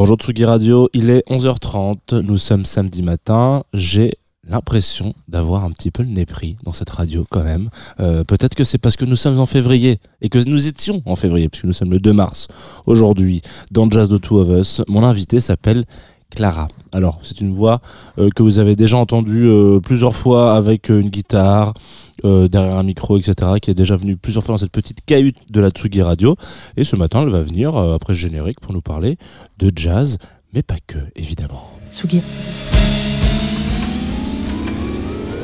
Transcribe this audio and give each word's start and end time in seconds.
Bonjour 0.00 0.16
Tsugi 0.16 0.46
Radio, 0.46 0.88
il 0.94 1.10
est 1.10 1.22
11h30, 1.28 2.20
nous 2.20 2.38
sommes 2.38 2.64
samedi 2.64 3.02
matin, 3.02 3.64
j'ai 3.74 4.14
l'impression 4.48 5.12
d'avoir 5.28 5.62
un 5.64 5.72
petit 5.72 5.90
peu 5.90 6.02
le 6.02 6.08
nez 6.08 6.24
pris 6.24 6.56
dans 6.64 6.72
cette 6.72 6.88
radio 6.88 7.26
quand 7.28 7.44
même. 7.44 7.68
Euh, 8.00 8.24
Peut-être 8.24 8.54
que 8.54 8.64
c'est 8.64 8.78
parce 8.78 8.96
que 8.96 9.04
nous 9.04 9.14
sommes 9.14 9.38
en 9.38 9.44
février 9.44 10.00
et 10.22 10.30
que 10.30 10.38
nous 10.38 10.68
étions 10.68 11.02
en 11.04 11.16
février, 11.16 11.50
puisque 11.50 11.66
nous 11.66 11.74
sommes 11.74 11.90
le 11.90 11.98
2 11.98 12.14
mars. 12.14 12.48
Aujourd'hui, 12.86 13.42
dans 13.72 13.90
Jazz 13.90 14.08
The 14.08 14.18
Two 14.18 14.38
of 14.38 14.48
Us, 14.48 14.80
mon 14.88 15.04
invité 15.04 15.38
s'appelle 15.38 15.84
Clara. 16.30 16.68
Alors, 16.92 17.20
c'est 17.22 17.40
une 17.40 17.54
voix 17.54 17.80
euh, 18.18 18.30
que 18.34 18.42
vous 18.42 18.58
avez 18.58 18.76
déjà 18.76 18.96
entendue 18.96 19.46
euh, 19.46 19.80
plusieurs 19.80 20.14
fois 20.14 20.56
avec 20.56 20.90
euh, 20.90 21.00
une 21.00 21.10
guitare, 21.10 21.74
derrière 22.22 22.76
un 22.76 22.82
micro, 22.82 23.16
etc., 23.16 23.34
qui 23.62 23.70
est 23.70 23.74
déjà 23.74 23.96
venue 23.96 24.14
plusieurs 24.14 24.44
fois 24.44 24.52
dans 24.52 24.58
cette 24.58 24.72
petite 24.72 24.98
cahute 25.06 25.38
de 25.48 25.58
la 25.58 25.70
Tsugi 25.70 26.02
Radio. 26.02 26.36
Et 26.76 26.84
ce 26.84 26.94
matin, 26.94 27.22
elle 27.22 27.30
va 27.30 27.40
venir, 27.40 27.74
après 27.76 28.12
ce 28.12 28.18
générique, 28.18 28.60
pour 28.60 28.74
nous 28.74 28.82
parler 28.82 29.16
de 29.58 29.72
jazz, 29.74 30.18
mais 30.52 30.62
pas 30.62 30.76
que, 30.86 30.98
évidemment. 31.16 31.70
Tsugi. 31.88 32.20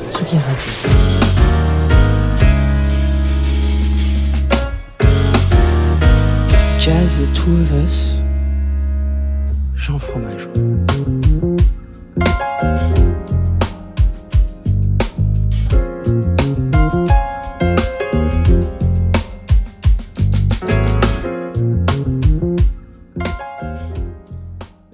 Tsugi 0.07 0.37
Radio. 0.37 1.17
Jazz 6.79 7.23
The 7.23 7.35
Two 7.35 7.53
of 7.63 7.73
Us. 7.73 8.26
Jean 9.77 9.99
Fromageau. 9.99 10.51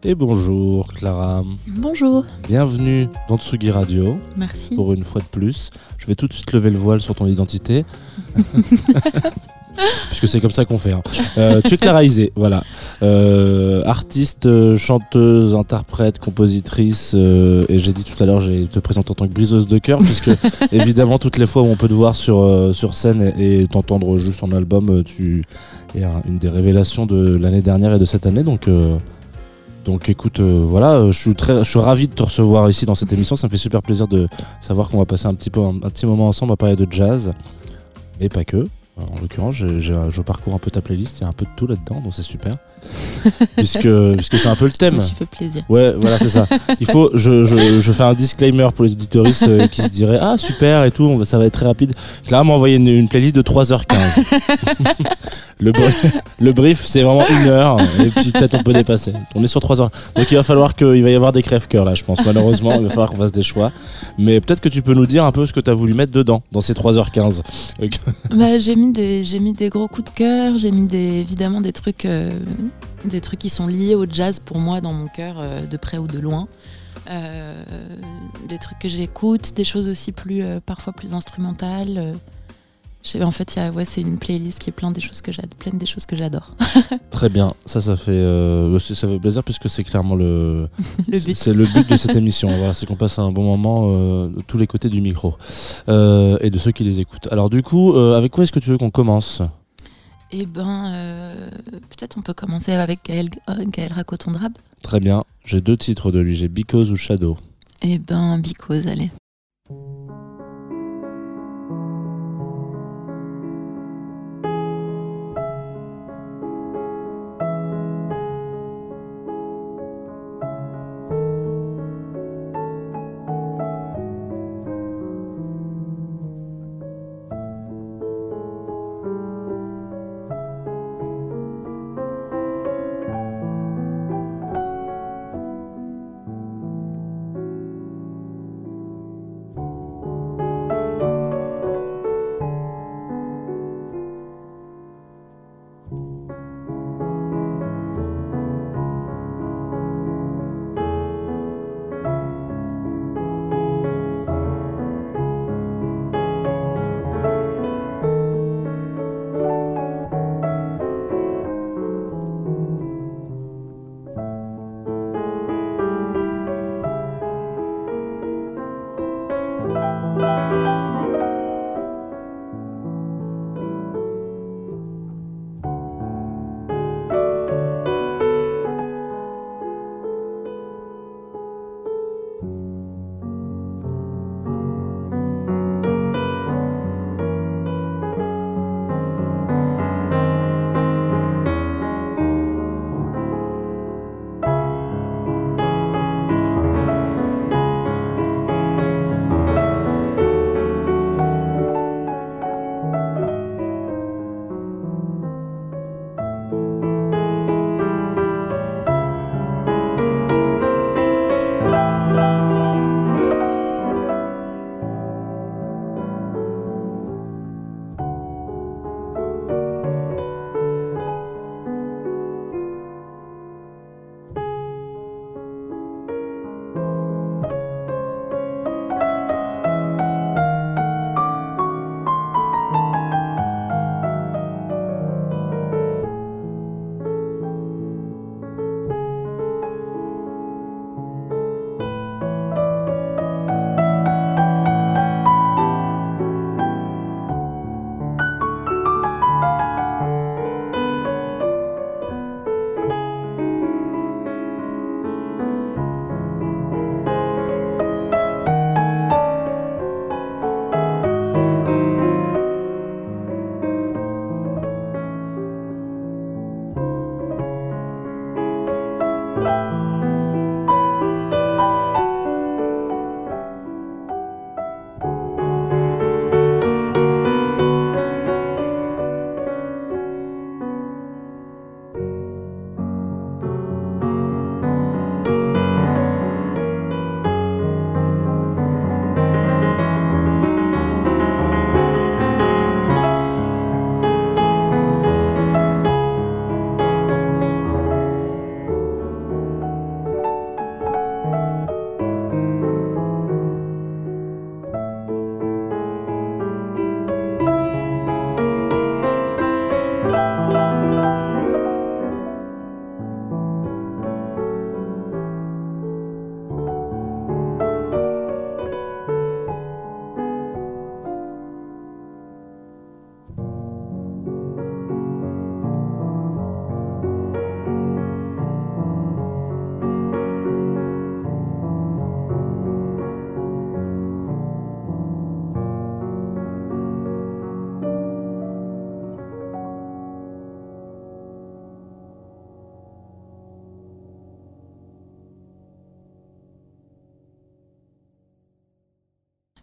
Et 0.05 0.15
bonjour 0.17 0.89
Clara, 0.89 1.45
Bonjour, 1.79 2.25
bienvenue 2.49 3.09
dans 3.29 3.37
Tsugi 3.39 3.71
Radio, 3.71 4.17
merci. 4.37 4.75
pour 4.75 4.93
une 4.93 5.05
fois 5.05 5.21
de 5.21 5.27
plus. 5.27 5.71
Je 5.99 6.07
vais 6.07 6.17
tout 6.17 6.27
de 6.27 6.33
suite 6.33 6.53
lever 6.53 6.71
le 6.71 6.79
voile 6.79 7.01
sur 7.01 7.15
ton 7.15 7.27
identité. 7.27 7.85
Puisque 10.09 10.29
c'est 10.29 10.41
comme 10.41 10.51
ça 10.51 10.65
qu'on 10.67 10.77
fait. 10.77 10.93
hein. 10.93 11.03
Euh, 11.39 11.61
tu 11.65 11.75
es 11.75 11.77
Clara 11.79 12.05
Isé, 12.05 12.31
voilà. 12.37 12.63
Euh, 13.03 13.83
artiste, 13.87 14.77
chanteuse, 14.77 15.55
interprète, 15.55 16.19
compositrice. 16.19 17.13
euh, 17.15 17.65
et 17.71 17.79
j'ai 17.79 17.93
dit 17.93 18.05
tout 18.05 18.21
à 18.23 18.27
l'heure, 18.27 18.41
j'ai 18.43 18.67
te 18.67 18.81
présente 18.81 19.11
en 19.11 19.15
tant 19.15 19.27
que 19.27 19.33
briseuse 19.33 19.67
de 19.69 19.79
cœur, 19.79 20.01
puisque 20.01 20.31
évidemment, 20.73 21.19
toutes 21.19 21.39
les 21.39 21.47
fois 21.47 21.63
où 21.63 21.67
on 21.67 21.77
peut 21.77 21.89
te 21.89 21.95
voir 21.95 22.17
sur, 22.17 22.71
sur 22.75 22.95
scène 22.95 23.33
et, 23.39 23.61
et 23.61 23.67
t'entendre 23.69 24.19
juste 24.19 24.43
en 24.43 24.51
album, 24.53 25.03
tu 25.05 25.43
es 25.95 26.03
un- 26.05 26.23
une 26.29 26.37
des 26.39 26.49
révélations 26.51 27.07
de 27.07 27.37
l'année 27.37 27.63
dernière 27.63 27.95
et 27.95 27.99
de 28.01 28.05
cette 28.05 28.27
année. 28.27 28.43
Donc. 28.43 28.69
Euh, 29.83 29.85
donc 29.85 30.09
écoute, 30.09 30.41
euh, 30.41 30.65
voilà, 30.67 30.93
euh, 30.93 31.13
je 31.13 31.19
suis 31.19 31.35
très, 31.35 31.65
je 31.65 31.79
ravi 31.79 32.09
de 32.09 32.15
te 32.15 32.23
recevoir 32.23 32.69
ici 32.71 32.87
dans 32.87 32.95
cette 32.95 33.13
émission. 33.13 33.37
Ça 33.37 33.47
me 33.47 33.51
fait 33.51 33.57
super 33.57 33.83
plaisir 33.83 34.09
de 34.09 34.29
savoir 34.61 34.89
qu'on 34.91 34.99
va 34.99 35.07
passer 35.07 35.27
un 35.27 35.35
petit 35.35 35.51
moment 36.07 36.29
ensemble 36.29 36.53
à 36.53 36.57
parler 36.57 36.77
de 36.77 36.87
jazz, 36.91 37.33
mais 38.21 38.29
pas 38.29 38.45
que. 38.45 38.69
En 38.99 39.21
l'occurrence, 39.21 39.55
j'ai- 39.55 39.81
je 39.81 40.23
parcours 40.23 40.55
un 40.55 40.59
peu 40.59 40.71
ta 40.71 40.83
playlist, 40.83 41.19
il 41.19 41.23
y 41.23 41.25
a 41.25 41.29
un 41.29 41.33
peu 41.33 41.47
de 41.47 41.51
tout 41.57 41.67
là-dedans, 41.67 42.01
donc 42.03 42.13
c'est 42.15 42.23
super. 42.23 42.55
puisque 43.57 43.89
puisque 44.17 44.39
c'est 44.39 44.49
un 44.49 44.57
peu 44.57 44.67
le 44.67 44.71
Je 44.73 44.77
thème. 44.77 44.95
me 44.97 45.01
suis 45.01 45.15
fait 45.15 45.27
plaisir. 45.27 45.63
Ouais, 45.69 45.95
voilà, 45.99 46.19
c'est 46.19 46.29
ça. 46.29 46.47
Il 46.81 46.87
faut, 46.91 47.11
je, 47.15 47.45
je, 47.45 47.81
je 47.81 47.93
fais 47.93 48.03
un 48.03 48.15
disclaimer 48.15 48.69
pour 48.75 48.85
les 48.85 48.93
auditoristes 48.93 49.47
euh, 49.49 49.67
qui 49.69 49.83
se 49.83 49.89
diraient 49.89 50.19
Ah, 50.21 50.37
super 50.37 50.85
et 50.85 50.91
tout, 50.91 51.05
on 51.05 51.17
va, 51.19 51.25
ça 51.25 51.39
va 51.39 51.45
être 51.47 51.53
très 51.55 51.67
rapide. 51.67 51.93
Clara 52.27 52.45
m'a 52.45 52.53
envoyé 52.55 52.77
une, 52.77 52.89
une 52.89 53.09
playlist 53.09 53.35
de 53.37 53.43
3h15. 53.43 54.25
le, 55.61 55.73
bri- 55.73 56.13
le 56.41 56.53
brief, 56.53 56.85
c'est 56.85 57.03
vraiment 57.03 57.27
une 57.29 57.47
heure, 57.47 57.77
et 58.01 58.09
puis 58.11 58.33
peut-être 58.33 58.55
on 58.55 58.63
peut 58.63 58.73
dépasser. 58.73 59.13
On 59.35 59.43
est 59.43 59.49
sur 59.49 59.61
3 59.61 59.81
heures. 59.81 59.91
Donc 60.17 60.31
il 60.31 60.35
va 60.37 60.43
falloir 60.43 60.75
qu'il 60.75 61.03
va 61.03 61.11
y 61.11 61.15
avoir 61.15 61.33
des 61.33 61.43
crèves-cœurs 61.43 61.85
là, 61.85 61.95
je 61.95 62.05
pense. 62.05 62.25
Malheureusement, 62.25 62.75
il 62.75 62.83
va 62.83 62.89
falloir 62.89 63.11
qu'on 63.11 63.17
fasse 63.17 63.33
des 63.33 63.43
choix. 63.43 63.73
Mais 64.19 64.41
peut-être 64.41 64.61
que 64.61 64.69
tu 64.69 64.83
peux 64.83 64.95
nous 64.95 65.07
dire 65.07 65.25
un 65.25 65.33
peu 65.33 65.47
ce 65.47 65.53
que 65.53 65.61
tu 65.61 65.71
as 65.71 65.75
voulu 65.75 65.95
mettre 65.95 66.13
dedans, 66.13 66.43
dans 66.53 66.61
ces 66.61 66.73
3h15. 66.75 67.41
Euh, 67.83 67.89
Bah, 68.35 68.59
j'ai 68.59 68.77
mis 68.77 68.93
des 68.93 69.23
j'ai 69.23 69.39
mis 69.39 69.53
des 69.53 69.69
gros 69.69 69.89
coups 69.89 70.11
de 70.11 70.17
cœur, 70.17 70.59
j'ai 70.59 70.71
mis 70.71 70.87
des 70.87 71.21
évidemment 71.21 71.61
des 71.61 71.73
trucs 71.73 72.05
euh, 72.07 72.31
des 73.05 73.21
trucs 73.21 73.41
qui 73.41 73.51
sont 73.51 73.67
liés 73.67 73.95
au 73.95 74.07
jazz 74.09 74.39
pour 74.39 74.59
moi 74.59 74.81
dans 74.81 74.93
mon 74.93 75.07
cœur 75.09 75.37
euh, 75.39 75.67
de 75.67 75.77
près 75.77 75.99
ou 75.99 76.07
de 76.07 76.19
loin. 76.19 76.49
Euh, 77.11 77.65
des 78.49 78.59
trucs 78.59 78.79
que 78.79 78.89
j'écoute, 78.89 79.53
des 79.57 79.65
choses 79.65 79.89
aussi 79.89 80.13
plus 80.13 80.43
euh, 80.43 80.61
parfois 80.65 80.93
plus 80.93 81.15
instrumentales. 81.15 82.15
en 83.21 83.31
fait, 83.33 83.55
il 83.55 83.59
y 83.59 83.63
a- 83.63 83.71
ouais, 83.73 83.85
c'est 83.85 84.03
une 84.03 84.19
playlist 84.19 84.61
qui 84.61 84.71
est 84.71 84.73
plein 84.73 84.93
des 84.93 85.01
choses 85.01 85.21
que 85.21 85.33
j'ad- 85.33 85.53
pleine 85.59 85.79
des 85.79 85.87
choses 85.87 86.07
que 86.07 86.15
j'adore. 86.15 86.55
Très 87.11 87.29
bien, 87.29 87.51
ça, 87.67 87.81
ça 87.81 87.97
fait, 87.97 88.23
c'est- 88.79 88.95
ça 88.95 89.09
fait 89.09 89.19
plaisir 89.19 89.43
puisque 89.43 89.69
c'est 89.69 89.83
clairement 89.83 90.15
le, 90.15 90.69
but. 91.09 91.35
C'est 91.35 91.55
le 91.55 91.65
but 91.65 91.89
de 91.91 91.97
cette 91.97 92.15
émission. 92.15 92.49
Voilà, 92.57 92.73
c'est 92.75 92.87
qu'on 92.87 92.95
passe 92.95 93.19
un 93.19 93.33
bon 93.33 93.43
moment 93.45 93.89
de 94.29 94.43
tous 94.47 94.59
les 94.59 94.69
côtés 94.69 94.89
du 94.89 95.01
micro 95.01 95.35
et 95.89 96.51
de 96.51 96.59
ceux 96.59 96.71
qui 96.71 96.85
les 96.85 97.01
écoutent. 97.01 97.27
Alors 97.33 97.51
du 97.51 97.63
coup, 97.65 97.97
avec 97.97 98.31
quoi 98.31 98.45
est-ce 98.45 98.53
que 98.53 98.61
tu 98.61 98.71
veux 98.71 98.79
qu'on 98.79 98.91
commence? 98.91 99.43
Eh 100.35 100.47
ben, 100.47 100.93
euh, 100.95 101.51
peut-être 101.91 102.17
on 102.17 102.23
peut 102.23 102.33
commencer 102.33 102.73
avec 102.73 103.01
Gaël, 103.05 103.29
euh, 103.51 103.65
Gaël 103.67 103.93
Racotondrab. 103.93 104.53
Très 104.83 104.99
bien. 104.99 105.25
J'ai 105.45 105.61
deux 105.61 105.77
titres 105.77 106.11
de 106.11 106.21
lui. 106.21 106.35
J'ai 106.35 106.49
Because 106.49 106.91
ou 106.91 106.97
Shadow. 106.97 107.37
Eh 107.83 107.99
ben, 107.99 108.39
Because, 108.39 108.87
allez. 108.87 109.11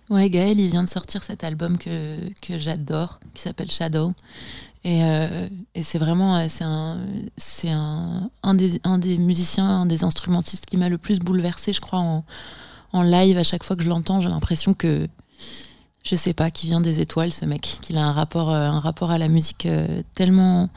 Ouais, 0.09 0.27
Gaël, 0.31 0.59
il 0.59 0.69
vient 0.69 0.83
de 0.83 0.89
sortir 0.89 1.21
cet 1.21 1.43
album 1.43 1.77
que, 1.77 2.17
que 2.41 2.57
j'adore, 2.57 3.19
qui 3.35 3.43
s'appelle 3.43 3.69
Shadow. 3.69 4.13
Et, 4.83 5.03
euh, 5.03 5.47
et 5.75 5.83
c'est 5.83 5.99
vraiment, 5.99 6.35
euh, 6.37 6.47
c'est 6.49 6.63
un, 6.63 6.99
un, 7.69 8.29
un, 8.41 8.53
des, 8.55 8.81
un 8.83 8.97
des 8.97 9.19
musiciens, 9.19 9.67
un 9.67 9.85
des 9.85 10.03
instrumentistes 10.03 10.65
qui 10.65 10.77
m'a 10.77 10.89
le 10.89 10.97
plus 10.97 11.19
bouleversé, 11.19 11.73
je 11.73 11.81
crois, 11.81 11.99
en, 11.99 12.25
en 12.91 13.03
live. 13.03 13.37
À 13.37 13.43
chaque 13.43 13.63
fois 13.63 13.75
que 13.75 13.83
je 13.83 13.89
l'entends, 13.89 14.19
j'ai 14.19 14.29
l'impression 14.29 14.73
que, 14.73 15.07
je 16.03 16.15
sais 16.15 16.33
pas, 16.33 16.49
qu'il 16.49 16.69
vient 16.69 16.81
des 16.81 17.01
étoiles, 17.01 17.31
ce 17.31 17.45
mec, 17.45 17.77
qu'il 17.81 17.97
a 17.97 18.03
un 18.03 18.13
rapport, 18.13 18.49
euh, 18.49 18.67
un 18.67 18.79
rapport 18.79 19.11
à 19.11 19.19
la 19.19 19.27
musique 19.27 19.67
tellement, 20.15 20.69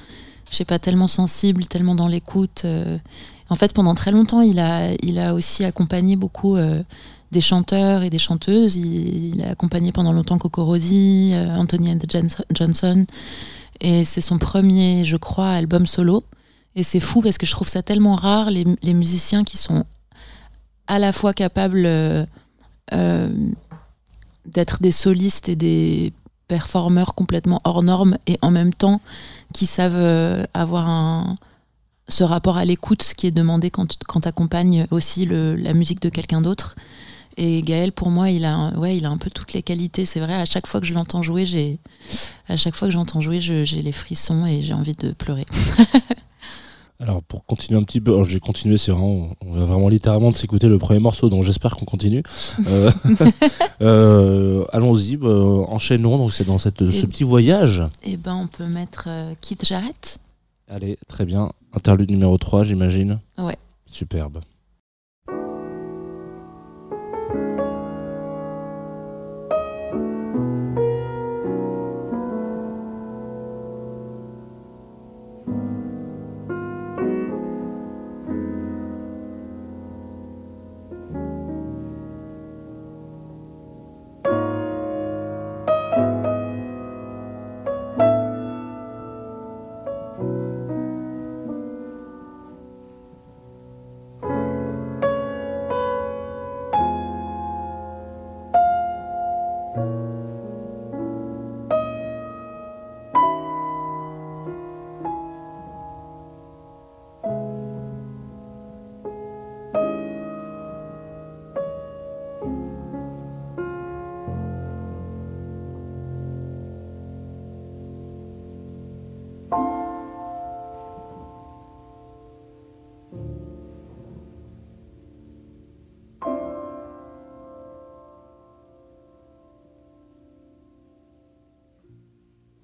je 0.51 0.57
sais 0.57 0.67
pas, 0.67 0.79
tellement 0.79 1.07
sensible, 1.07 1.65
tellement 1.65 1.95
dans 1.95 2.09
l'écoute. 2.09 2.67
En 3.49 3.55
fait, 3.55 3.73
pendant 3.73 3.95
très 3.95 4.11
longtemps, 4.11 4.43
il 4.43 4.59
a, 4.59 4.93
il 5.03 5.19
a 5.19 5.33
aussi 5.33 5.65
accompagné 5.65 6.17
beaucoup 6.17 6.57
des 7.33 7.41
chanteurs 7.41 8.03
et 8.03 8.11
des 8.11 8.19
chanteuses. 8.19 8.77
Il, 8.77 9.43
a 9.43 9.51
accompagné 9.51 9.91
pendant 9.91 10.13
longtemps 10.13 10.39
Coco 10.39 10.65
Rosie, 10.65 11.33
euh, 11.35 11.57
Anthony 11.57 11.91
and 11.91 11.99
Johnson. 12.55 13.07
Et 13.81 14.05
c'est 14.05 14.21
son 14.21 14.39
premier, 14.39 15.05
je 15.05 15.17
crois, 15.17 15.49
album 15.49 15.87
solo. 15.87 16.25
Et 16.77 16.83
c'est 16.83 17.01
fou 17.01 17.23
parce 17.23 17.39
que 17.39 17.47
je 17.47 17.51
trouve 17.51 17.69
ça 17.69 17.83
tellement 17.83 18.15
rare, 18.15 18.51
les, 18.51 18.95
musiciens 18.95 19.45
qui 19.45 19.57
sont 19.57 19.85
à 20.87 20.99
la 20.99 21.13
fois 21.13 21.33
capables 21.33 21.85
euh, 21.87 22.25
euh, 22.93 23.29
d'être 24.47 24.83
des 24.83 24.93
solistes 24.93 25.49
et 25.49 25.57
des 25.57 26.13
performeurs 26.49 27.15
complètement 27.15 27.61
hors 27.65 27.83
normes 27.83 28.19
et 28.27 28.39
en 28.43 28.51
même 28.51 28.75
temps 28.75 29.01
qui 29.55 29.65
savent 29.65 30.47
avoir 30.55 30.89
un, 30.89 31.37
ce 32.09 32.25
rapport 32.25 32.57
à 32.57 32.65
l'écoute 32.65 33.15
qui 33.17 33.27
est 33.27 33.31
demandé 33.31 33.71
quand, 33.71 33.99
quand 34.07 34.21
tu 34.21 34.29
accompagnes 34.29 34.87
aussi 34.91 35.27
la 35.27 35.73
musique 35.73 36.01
de 36.01 36.09
quelqu'un 36.09 36.41
d'autre. 36.41 36.75
Et 37.37 37.63
Gaël, 37.63 37.93
pour 37.93 38.11
moi, 38.11 38.31
il 38.31 38.45
a, 38.45 38.73
ouais, 38.79 38.97
il 38.97 39.05
a 39.05 39.11
un 39.11 39.19
peu 39.19 39.31
toutes 39.31 39.53
les 39.53 39.63
qualités. 39.63 40.05
C'est 40.05 40.21
vrai, 40.21 40.35
à 40.35 40.45
chaque 40.45 40.67
fois 40.67 40.81
que 40.81 40.87
je 40.87 40.95
l'entends 40.95 41.23
jouer, 41.23 41.47
j'ai, 41.47 41.79
à 42.49 42.57
chaque 42.57 42.75
fois 42.75 42.89
que 42.89 42.93
j'entends 42.93 43.21
jouer, 43.21 43.41
j'ai 43.41 43.65
les 43.65 43.93
frissons 43.93 44.47
et 44.47 44.63
j'ai 44.63 44.75
envie 44.75 44.95
de 44.95 45.13
pleurer. 45.13 45.47
Alors 47.03 47.21
pour 47.21 47.45
continuer 47.45 47.81
un 47.81 47.83
petit 47.83 48.01
peu, 48.01 48.23
j'ai 48.23 48.39
continué, 48.39 48.77
c'est 48.77 48.93
vraiment, 48.93 49.35
on 49.45 49.55
va 49.55 49.65
vraiment 49.65 49.89
littéralement 49.89 50.31
de 50.31 50.37
s'écouter 50.37 50.69
le 50.69 50.79
premier 50.79 51.01
morceau, 51.01 51.29
donc 51.29 51.43
j'espère 51.43 51.75
qu'on 51.75 51.85
continue. 51.85 52.23
euh, 52.69 52.93
euh, 53.83 54.65
Allons-y, 54.73 55.17
bah, 55.17 55.29
enchaînons. 55.29 56.17
Donc 56.17 56.33
c'est 56.33 56.47
dans 56.47 56.59
cette, 56.59 56.89
ce 56.93 57.07
petit 57.07 57.25
voyage. 57.25 57.83
Et 58.05 58.17
ben 58.17 58.37
on 58.37 58.47
peut 58.47 58.67
mettre 58.67 59.07
euh, 59.09 59.35
Jarrett. 59.63 60.19
Allez, 60.69 60.97
très 61.09 61.25
bien. 61.25 61.51
Interlude 61.73 62.11
numéro 62.11 62.39
3, 62.39 62.63
j'imagine. 62.63 63.19
Ouais. 63.37 63.57
Superbe. 63.87 64.41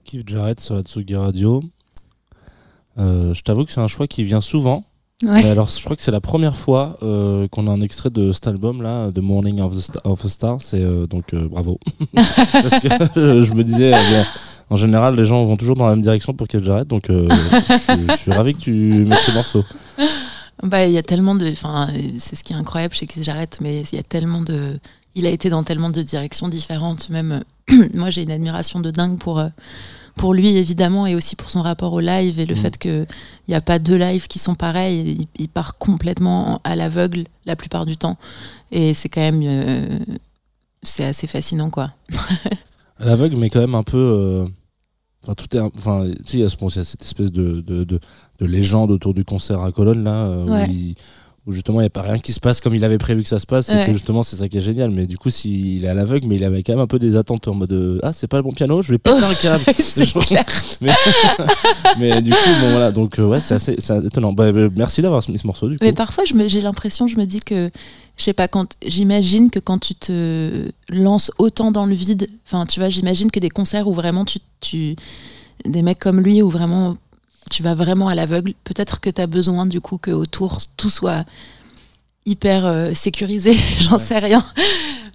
Keith 0.08 0.26
Jarrett 0.26 0.58
sur 0.58 0.74
la 0.74 0.80
Tsugi 0.80 1.16
Radio. 1.16 1.62
Euh, 2.96 3.34
je 3.34 3.42
t'avoue 3.42 3.66
que 3.66 3.72
c'est 3.72 3.80
un 3.82 3.88
choix 3.88 4.06
qui 4.06 4.24
vient 4.24 4.40
souvent. 4.40 4.84
Ouais. 5.22 5.42
Mais 5.42 5.50
alors, 5.50 5.68
je 5.68 5.84
crois 5.84 5.96
que 5.96 6.02
c'est 6.02 6.10
la 6.10 6.22
première 6.22 6.56
fois 6.56 6.96
euh, 7.02 7.46
qu'on 7.48 7.66
a 7.66 7.70
un 7.70 7.82
extrait 7.82 8.08
de 8.08 8.32
cet 8.32 8.46
album 8.46 8.80
là, 8.80 9.10
The 9.12 9.18
Morning 9.18 9.60
of 9.60 9.76
the 9.76 9.80
Star. 9.80 10.06
Of 10.06 10.24
a 10.24 10.28
Star 10.30 10.62
c'est 10.62 10.80
euh, 10.80 11.06
donc 11.06 11.34
bravo. 11.34 11.78
Parce 12.14 12.78
que 12.78 13.42
je 13.42 13.52
me 13.52 13.62
disais, 13.62 13.92
en 14.70 14.76
général, 14.76 15.14
les 15.14 15.26
gens 15.26 15.44
vont 15.44 15.58
toujours 15.58 15.76
dans 15.76 15.84
la 15.84 15.90
même 15.90 16.00
direction 16.00 16.32
pour 16.32 16.48
Keith 16.48 16.64
Jarrett, 16.64 16.88
donc 16.88 17.04
je, 17.08 17.28
je 18.08 18.16
suis 18.16 18.32
ravi 18.32 18.54
que 18.54 18.60
tu 18.60 19.04
mettes 19.04 19.20
ce 19.26 19.32
morceau. 19.32 19.62
Bah, 20.62 20.86
il 20.86 20.92
y 20.92 20.98
a 20.98 21.02
tellement 21.02 21.34
de. 21.34 21.50
Enfin, 21.50 21.88
c'est 22.16 22.34
ce 22.34 22.42
qui 22.42 22.54
est 22.54 22.56
incroyable 22.56 22.94
chez 22.94 23.06
Keith 23.06 23.24
Jarrett, 23.24 23.58
mais 23.60 23.82
il 23.92 23.96
y 23.96 23.98
a 23.98 24.02
tellement 24.02 24.40
de. 24.40 24.78
Il 25.14 25.26
a 25.26 25.30
été 25.30 25.50
dans 25.50 25.64
tellement 25.64 25.90
de 25.90 26.00
directions 26.00 26.48
différentes. 26.48 27.10
Même 27.10 27.44
moi, 27.94 28.08
j'ai 28.08 28.22
une 28.22 28.30
admiration 28.30 28.80
de 28.80 28.90
dingue 28.90 29.18
pour. 29.18 29.42
Pour 30.18 30.34
lui 30.34 30.56
évidemment 30.56 31.06
et 31.06 31.14
aussi 31.14 31.34
pour 31.36 31.48
son 31.48 31.62
rapport 31.62 31.92
au 31.94 32.00
live 32.00 32.38
et 32.38 32.44
le 32.46 32.54
Mhm. 32.54 32.60
fait 32.60 32.76
qu'il 32.78 33.06
n'y 33.48 33.54
a 33.54 33.60
pas 33.60 33.78
deux 33.78 33.96
lives 33.96 34.26
qui 34.26 34.38
sont 34.38 34.54
pareils, 34.54 35.00
il, 35.20 35.26
il 35.44 35.48
part 35.48 35.78
complètement 35.78 36.60
à 36.64 36.76
l'aveugle 36.76 37.24
la 37.46 37.56
plupart 37.56 37.86
du 37.86 37.96
temps 37.96 38.16
et 38.70 38.92
c'est 38.94 39.08
quand 39.08 39.20
même 39.22 39.40
euh, 39.44 39.98
c'est 40.82 41.04
assez 41.04 41.26
fascinant 41.26 41.70
quoi. 41.70 41.92
À 43.00 43.06
l'aveugle, 43.06 43.36
mais 43.36 43.48
quand 43.48 43.60
même 43.60 43.76
un 43.76 43.84
peu. 43.84 43.96
euh, 43.96 44.46
Enfin, 45.22 45.34
tout 45.34 45.56
est. 45.56 45.60
Enfin, 45.60 46.04
tu 46.18 46.24
sais, 46.24 46.36
il 46.38 46.40
y 46.40 46.44
a 46.44 46.48
cette 46.48 47.02
espèce 47.02 47.30
de, 47.32 47.60
de, 47.60 47.84
de, 47.84 48.00
de 48.40 48.46
légende 48.46 48.90
autour 48.92 49.14
du 49.14 49.24
concert 49.24 49.60
à 49.62 49.70
Cologne, 49.72 50.02
là, 50.04 50.24
euh, 50.26 50.46
Ouais. 50.46 50.66
où, 50.68 50.70
il, 50.70 50.94
où 51.48 51.52
justement 51.52 51.80
il 51.80 51.84
n'y 51.84 51.86
a 51.86 51.90
pas 51.90 52.02
rien 52.02 52.18
qui 52.18 52.34
se 52.34 52.40
passe 52.40 52.60
comme 52.60 52.74
il 52.74 52.84
avait 52.84 52.98
prévu 52.98 53.22
que 53.22 53.28
ça 53.28 53.38
se 53.38 53.46
passe, 53.46 53.70
et 53.70 53.86
que 53.86 53.92
justement 53.92 54.22
c'est 54.22 54.36
ça 54.36 54.48
qui 54.50 54.58
est 54.58 54.60
génial. 54.60 54.90
Mais 54.90 55.06
du 55.06 55.16
coup, 55.16 55.30
s'il 55.30 55.82
est 55.82 55.88
à 55.88 55.94
l'aveugle, 55.94 56.26
mais 56.28 56.36
il 56.36 56.44
avait 56.44 56.62
quand 56.62 56.74
même 56.74 56.82
un 56.82 56.86
peu 56.86 56.98
des 56.98 57.16
attentes 57.16 57.48
en 57.48 57.54
mode 57.54 57.72
euh, 57.72 57.98
ah 58.02 58.12
c'est 58.12 58.26
pas 58.26 58.36
le 58.36 58.42
bon 58.42 58.52
piano, 58.52 58.82
je 58.82 58.90
vais 58.92 58.98
péter 58.98 59.24
un 59.24 59.34
câble. 59.34 59.64
Genre- 59.96 60.26
clair. 60.26 60.44
mais, 60.82 60.92
mais 61.98 62.22
du 62.22 62.30
coup, 62.30 62.50
bon 62.60 62.70
voilà, 62.72 62.92
donc 62.92 63.18
euh, 63.18 63.26
ouais, 63.26 63.40
c'est 63.40 63.54
assez 63.54 63.76
c'est 63.78 63.96
étonnant. 64.04 64.34
Bah, 64.34 64.44
euh, 64.44 64.68
merci 64.76 65.00
d'avoir 65.00 65.22
mis 65.30 65.38
ce 65.38 65.46
morceau 65.46 65.68
du 65.68 65.78
coup. 65.78 65.84
Mais 65.84 65.94
parfois, 65.94 66.24
j'ai 66.24 66.60
l'impression, 66.60 67.06
je 67.06 67.16
me 67.16 67.24
dis 67.24 67.40
que, 67.40 67.70
je 68.18 68.22
sais 68.22 68.34
pas, 68.34 68.46
quand 68.46 68.76
j'imagine 68.86 69.48
que 69.48 69.58
quand 69.58 69.78
tu 69.78 69.94
te 69.94 70.70
lances 70.90 71.30
autant 71.38 71.70
dans 71.70 71.86
le 71.86 71.94
vide, 71.94 72.28
enfin, 72.46 72.66
tu 72.66 72.78
vois, 72.78 72.90
j'imagine 72.90 73.30
que 73.30 73.40
des 73.40 73.50
concerts 73.50 73.88
où 73.88 73.94
vraiment 73.94 74.26
tu, 74.26 74.38
tu, 74.60 74.96
des 75.64 75.80
mecs 75.80 75.98
comme 75.98 76.20
lui, 76.20 76.42
où 76.42 76.50
vraiment 76.50 76.98
tu 77.48 77.62
vas 77.62 77.74
vraiment 77.74 78.08
à 78.08 78.14
l'aveugle, 78.14 78.54
peut-être 78.64 79.00
que 79.00 79.10
tu 79.10 79.20
as 79.20 79.26
besoin 79.26 79.66
du 79.66 79.80
coup 79.80 79.98
que 79.98 80.10
autour 80.10 80.60
tout 80.76 80.90
soit 80.90 81.24
hyper 82.26 82.66
euh, 82.66 82.94
sécurisé, 82.94 83.52
j'en 83.80 83.98
Ouais. 83.98 83.98
sais 83.98 84.18
rien. 84.18 84.44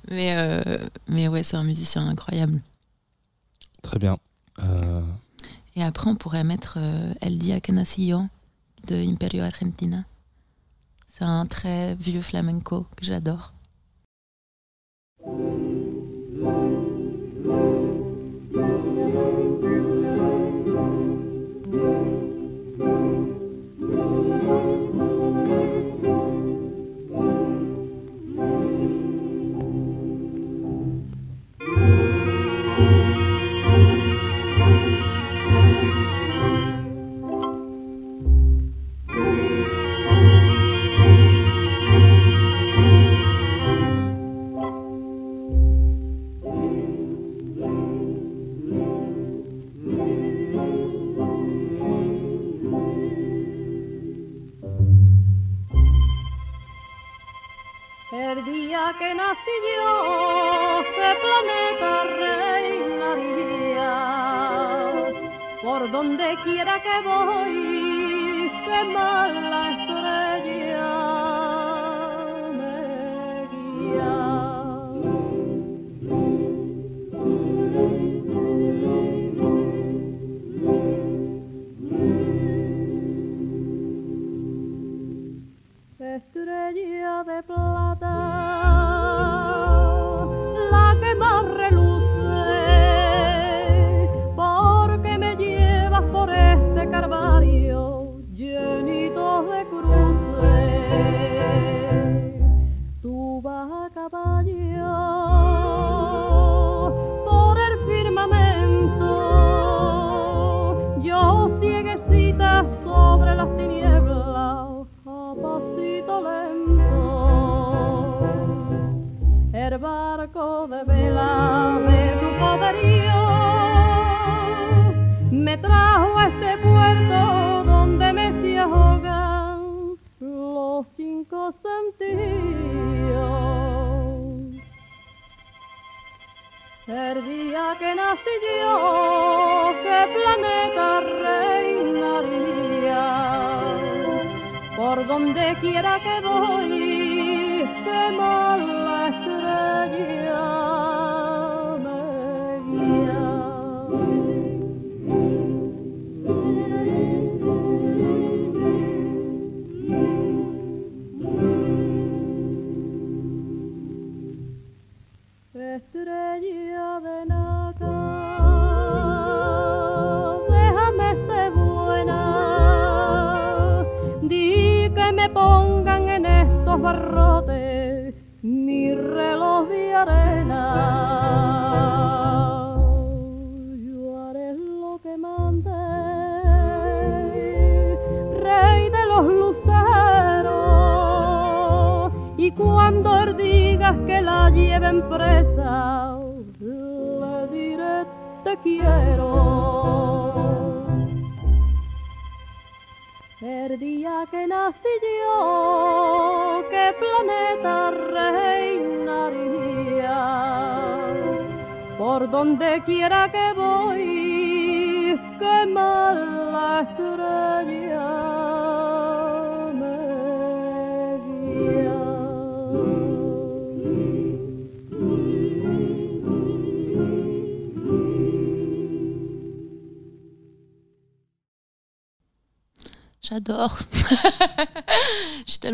Mais, 0.10 0.34
euh, 0.36 0.62
mais 1.08 1.28
ouais, 1.28 1.44
c'est 1.44 1.58
un 1.58 1.64
musicien 1.64 2.08
incroyable. 2.08 2.62
Très 3.82 4.00
bien. 4.00 4.18
Euh, 4.64 5.02
Et 5.76 5.84
après, 5.84 6.10
on 6.10 6.16
pourrait 6.16 6.44
mettre 6.44 6.78
El 7.22 7.38
Dia 7.38 7.60
yo 7.98 8.26
de 8.88 8.96
Imperio 8.96 9.44
Argentina. 9.44 10.04
C'est 11.08 11.24
un 11.24 11.46
très 11.46 11.96
vieux 11.96 12.22
flamenco 12.22 12.86
que 12.98 13.06
j'adore. 13.06 13.54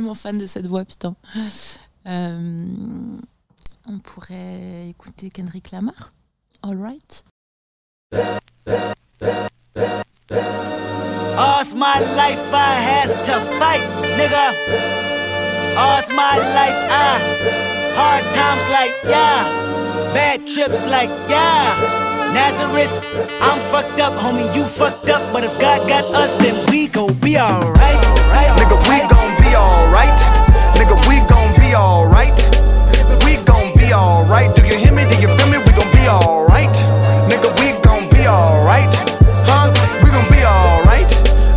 Tellement 0.10 0.16
fan 0.16 0.38
de 0.38 0.46
cette 0.46 0.68
voix, 0.68 0.86
putain. 0.86 1.16
Euh, 2.08 3.18
on 3.88 4.00
pourrait 4.00 4.89
écouter 4.89 5.30
Kendrick 5.30 5.72
Lamar. 5.72 6.13
All 6.63 6.75
right. 6.75 7.24
All's 11.38 11.74
my 11.74 12.00
life 12.16 12.54
I 12.54 12.80
has 12.80 13.13
to 13.13 13.39
fight, 13.60 13.84
nigga. 14.18 14.54
All's 15.78 16.10
my 16.10 16.38
life 16.38 16.80
I 16.89 17.20
hard 17.96 18.24
times 18.34 18.66
like 18.72 18.96
yeah, 19.04 19.44
bad 20.13 20.48
trips 20.48 20.84
like 20.86 21.10
yeah. 21.30 22.08
Nazareth, 22.34 22.92
I'm 23.42 23.60
fucked 23.72 24.00
up, 24.00 24.13
homie, 24.13 24.54
you 24.56 24.63
fucked 24.63 25.10
up. 25.10 25.34
But 25.34 25.44
if 25.44 25.60
God 25.60 25.88
got 25.89 26.06
us, 26.16 26.34
then 26.36 26.66
we 26.70 26.88
gon' 26.88 27.13
be 27.16 27.38
alright. 27.38 27.80
Right, 28.30 28.51
Nigga, 28.58 28.78
we 28.88 29.00
gon' 29.10 29.42
be 29.42 29.56
alright. 29.56 29.88
be 31.70 31.76
alright. 31.76 32.34
We 33.24 33.38
gon' 33.46 33.74
be 33.78 33.94
alright. 33.94 34.50
Do 34.56 34.66
you 34.66 34.78
hear 34.78 34.94
me? 34.94 35.04
Do 35.06 35.22
you 35.22 35.30
feel 35.38 35.50
me? 35.54 35.58
We 35.66 35.72
gon' 35.78 35.92
be 35.94 36.04
alright. 36.10 36.76
Nigga, 37.30 37.50
we 37.60 37.68
gon' 37.84 38.10
be 38.10 38.26
alright. 38.26 38.90
Huh? 39.46 39.70
We 40.04 40.10
gon' 40.10 40.28
be 40.34 40.42
alright. 40.42 41.10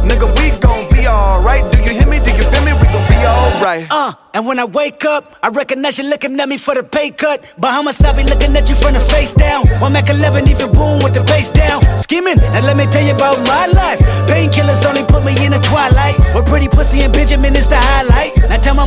Nigga, 0.05 0.29
we 0.37 0.53
gon' 0.61 0.85
be 0.93 1.09
alright. 1.09 1.65
Do 1.73 1.79
you 1.83 1.99
hear 1.99 2.09
me? 2.09 2.19
Do 2.19 2.37
you 2.37 2.43
feel 2.43 2.65
me? 2.65 2.73
We 2.75 2.87
gon' 2.93 3.09
be 3.09 3.17
alright. 3.25 3.87
Uh, 3.91 4.13
and 4.35 4.47
when 4.47 4.59
I 4.59 4.67
wake 4.67 5.05
up, 5.07 5.37
I 5.43 5.49
recognize 5.49 5.97
you 5.97 6.05
looking 6.05 6.39
at 6.39 6.49
me 6.49 6.59
for 6.59 6.75
the 6.75 6.83
pay 6.83 7.11
cut. 7.11 7.43
Bahamas, 7.59 8.03
I 8.05 8.15
be 8.15 8.25
looking 8.25 8.55
at 8.55 8.69
you 8.69 8.75
from 8.75 8.93
the 8.93 9.01
face 9.01 9.33
down. 9.33 9.67
One 9.81 9.95
Mac 9.95 10.11
11, 10.11 10.49
even 10.49 10.73
boom 10.73 11.01
with 11.03 11.15
the 11.15 11.25
bass 11.25 11.53
down. 11.53 11.81
Skimming, 12.05 12.39
and 12.53 12.67
let 12.67 12.77
me 12.77 12.85
tell 12.87 13.05
you 13.05 13.15
about 13.15 13.39
my 13.49 13.67
life. 13.73 14.01
Painkillers 14.29 14.85
only 14.85 15.05
put 15.05 15.25
me 15.25 15.33
in 15.45 15.53
the 15.53 15.61
twilight. 15.61 16.21
We're 16.35 16.45
pretty 16.45 16.69
pussy 16.69 17.01
and 17.01 17.13
Benjamin 17.13 17.57
is 17.57 17.67
the 17.67 17.81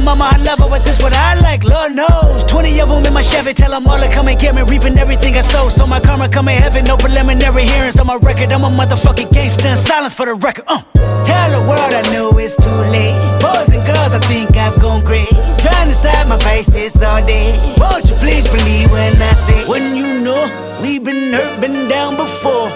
mama 0.05 0.29
I 0.31 0.37
love 0.37 0.59
her, 0.59 0.69
but 0.69 0.85
this 0.85 1.01
what 1.01 1.13
I 1.13 1.33
like. 1.41 1.63
Lord 1.63 1.93
knows. 1.95 2.43
20 2.45 2.79
of 2.79 2.89
them 2.89 3.03
in 3.05 3.13
my 3.13 3.21
Chevy, 3.21 3.53
tell 3.53 3.71
them 3.71 3.87
all 3.87 3.99
to 3.99 4.07
come 4.13 4.27
and 4.27 4.39
get 4.39 4.53
me. 4.55 4.61
Reaping 4.61 4.97
everything 4.97 5.35
I 5.35 5.41
sow. 5.41 5.67
So 5.69 5.87
my 5.87 5.99
karma 5.99 6.29
come 6.29 6.47
in 6.47 6.61
heaven, 6.61 6.85
no 6.85 6.95
preliminary 6.95 7.65
hearings 7.65 7.99
on 7.99 8.07
my 8.07 8.17
record. 8.17 8.51
I'm 8.51 8.63
a 8.63 8.69
motherfucking 8.69 9.33
gangster 9.33 9.67
in 9.67 9.77
silence 9.77 10.13
for 10.13 10.27
the 10.27 10.35
record. 10.35 10.65
Uh. 10.67 10.81
Tell 11.25 11.49
the 11.49 11.61
world 11.67 11.91
I 11.91 12.03
know 12.13 12.37
it's 12.37 12.55
too 12.55 12.79
late. 12.93 13.17
Boys 13.41 13.69
and 13.73 13.83
girls, 13.89 14.13
I 14.13 14.19
think 14.29 14.55
I've 14.55 14.79
gone 14.79 15.03
great. 15.03 15.29
Trying 15.57 15.89
to 15.89 15.95
side 15.95 16.27
my 16.29 16.37
face 16.39 16.67
this 16.67 17.01
all 17.01 17.25
day. 17.25 17.49
Won't 17.79 18.07
you 18.07 18.15
please 18.17 18.47
believe 18.47 18.91
when 18.91 19.19
I 19.19 19.33
say, 19.33 19.67
when 19.67 19.95
you 19.95 20.21
know 20.21 20.41
we've 20.81 21.03
been 21.03 21.33
hurt, 21.33 21.59
been 21.59 21.89
down 21.89 22.15
before. 22.15 22.69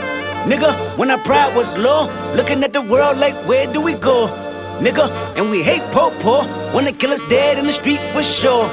Nigga, 0.49 0.73
when 0.97 1.11
our 1.11 1.19
pride 1.19 1.55
was 1.55 1.77
low, 1.77 2.09
looking 2.33 2.63
at 2.63 2.73
the 2.73 2.81
world 2.81 3.17
like, 3.19 3.35
where 3.47 3.71
do 3.71 3.81
we 3.81 3.93
go? 3.93 4.48
Nigga, 4.79 5.11
and 5.35 5.49
we 5.49 5.61
hate 5.61 5.83
po 5.91 6.09
po. 6.21 6.47
Wanna 6.73 6.93
kill 6.93 7.11
us 7.11 7.19
dead 7.29 7.57
in 7.57 7.65
the 7.65 7.73
street 7.73 7.99
for 8.13 8.23
sure. 8.23 8.69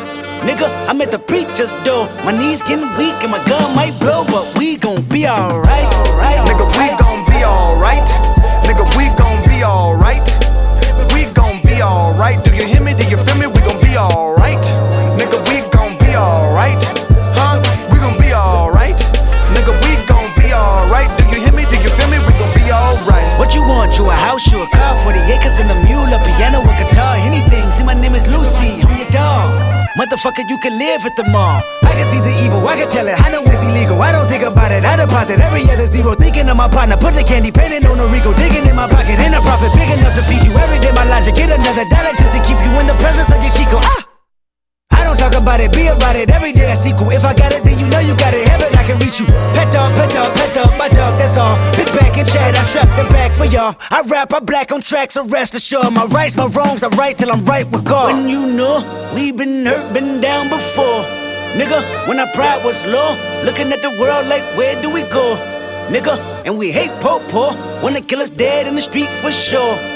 Nigga, 0.46 0.68
I'm 0.86 1.00
at 1.00 1.10
the 1.10 1.18
preacher's 1.18 1.72
door. 1.82 2.06
My 2.25 2.30
knees 2.30 2.62
getting 2.62 2.86
weak 2.96 3.18
and 3.26 3.32
my 3.32 3.42
gun 3.46 3.75
might 3.75 3.98
blow, 3.98 4.25
but 4.25 4.56
we 4.56 4.76
gon' 4.76 5.02
be 5.10 5.26
alright. 5.26 5.90
Right, 6.14 6.38
Nigga, 6.46 6.66
we 6.78 6.86
gon' 7.02 7.25
be 7.26 7.42
alright. 7.42 8.06
Nigga, 8.62 8.86
we 8.96 9.10
gon' 9.18 9.42
be 9.50 9.64
alright. 9.64 10.22
We 11.12 11.26
gon' 11.34 11.60
be 11.62 11.82
alright. 11.82 12.38
Do 12.44 12.54
you 12.54 12.66
hear 12.66 12.82
me? 12.82 12.94
Do 12.94 13.08
you 13.10 13.16
feel 13.16 13.36
me? 13.42 13.46
We 13.48 13.60
gon' 13.66 13.82
be 13.82 13.96
alright. 13.98 14.36
A 24.10 24.14
house, 24.14 24.46
you 24.50 24.62
a 24.62 24.68
car, 24.70 24.94
40 25.02 25.18
acres 25.32 25.58
and 25.58 25.70
a 25.70 25.76
mule, 25.84 26.08
a 26.12 26.18
piano, 26.25 26.60
a 26.62 26.72
guitar, 26.80 27.16
anything. 27.16 27.70
See, 27.70 27.84
my 27.84 27.94
name 27.94 28.14
is 28.14 28.26
Lucy, 28.28 28.82
I'm 28.82 28.96
your 28.96 29.08
dog. 29.10 29.76
Motherfucker, 29.96 30.44
you 30.48 30.58
can 30.58 30.76
live 30.78 31.06
at 31.06 31.16
the 31.16 31.25
mall. 31.32 31.62
I 31.82 31.92
can 31.96 32.04
see 32.04 32.20
the 32.20 32.34
evil, 32.44 32.60
I 32.68 32.76
can 32.76 32.88
tell 32.90 33.08
it. 33.08 33.16
I 33.16 33.30
know 33.30 33.42
it's 33.48 33.64
illegal. 33.64 34.00
I 34.02 34.12
don't 34.12 34.28
think 34.28 34.44
about 34.44 34.70
it. 34.70 34.84
I 34.84 34.96
deposit 34.96 35.40
every 35.40 35.64
other 35.70 35.86
zero. 35.86 36.14
Thinking 36.14 36.48
of 36.50 36.56
my 36.56 36.68
partner, 36.68 36.96
put 36.96 37.14
the 37.14 37.25
candy 37.25 37.50
painting 37.50 37.86
on 37.86 37.98
a 37.98 38.06
Rico. 38.06 38.34
Digging 38.34 38.68
in 38.68 38.76
my 38.76 38.86
pocket, 38.86 39.18
in 39.18 39.32
a 39.32 39.40
profit 39.40 39.72
big 39.72 39.88
enough 39.88 40.14
to 40.14 40.22
feed 40.22 40.44
you 40.44 40.52
every 40.52 40.78
day. 40.80 40.92
My 40.92 41.08
logic, 41.08 41.34
get 41.36 41.48
another 41.48 41.88
dollar 41.88 42.12
just 42.12 42.32
to 42.36 42.40
keep 42.44 42.60
you 42.60 42.72
in 42.76 42.86
the 42.86 42.96
presence 43.00 43.32
of 43.32 43.40
your 43.42 43.52
Chico. 43.56 43.80
Ah! 43.80 44.05
I 44.90 45.05
don't 45.05 45.19
talk 45.19 45.35
about 45.35 45.61
it, 45.61 45.73
be 45.73 45.87
about 45.88 46.16
it 46.16 46.31
every 46.31 46.52
day. 46.52 46.71
I 46.71 46.75
sequel. 46.75 47.11
If 47.11 47.25
I 47.25 47.35
got 47.35 47.52
it, 47.52 47.64
then 47.64 47.79
you 47.79 47.87
know 47.88 47.99
you 48.01 48.16
got 48.16 48.35
it. 48.35 48.49
Heaven, 48.49 48.75
I 48.77 48.85
can 48.85 48.99
reach 48.99 49.20
you. 49.20 49.27
Pet 49.55 49.72
dog, 49.72 49.90
pet 49.94 50.12
dog, 50.12 50.35
pet 50.35 50.55
dog, 50.55 50.79
my 50.79 50.88
dog, 50.88 51.18
that's 51.18 51.37
all. 51.37 51.57
Big 51.77 51.87
back 51.94 52.16
and 52.16 52.29
chat, 52.29 52.55
I 52.55 52.64
trap 52.70 52.88
the 52.96 53.05
back 53.12 53.33
for 53.33 53.44
y'all. 53.44 53.75
I 53.90 54.03
rap, 54.03 54.33
I 54.33 54.40
black 54.40 54.72
on 54.72 54.81
tracks, 54.83 55.14
so 55.14 55.27
rest 55.27 55.55
assured. 55.55 55.92
My 55.92 56.05
rights, 56.07 56.37
my 56.37 56.46
wrongs, 56.46 56.83
I 56.83 56.88
right 56.88 57.16
till 57.16 57.31
I'm 57.31 57.44
right 57.44 57.66
with 57.70 57.85
God. 57.85 58.14
When 58.14 58.29
you 58.29 58.46
know 58.46 58.83
we 59.14 59.33
been 59.33 59.66
hurt, 59.66 59.92
been 59.92 60.20
down 60.20 60.49
before. 60.49 61.03
Nigga, 61.59 62.07
when 62.09 62.20
our 62.20 62.31
pride 62.33 62.64
was 62.64 62.79
low, 62.87 63.16
looking 63.44 63.72
at 63.72 63.83
the 63.83 63.90
world 63.99 64.27
like, 64.27 64.42
where 64.57 64.81
do 64.83 64.92
we 64.92 65.03
go? 65.03 65.37
Nigga, 65.88 66.18
and 66.44 66.59
we 66.59 66.70
hate 66.70 66.90
po 67.01 67.20
po, 67.31 67.55
wanna 67.83 68.01
kill 68.01 68.20
us 68.20 68.29
dead 68.29 68.66
in 68.66 68.75
the 68.75 68.83
street 68.83 69.09
for 69.22 69.33
sure. 69.33 69.95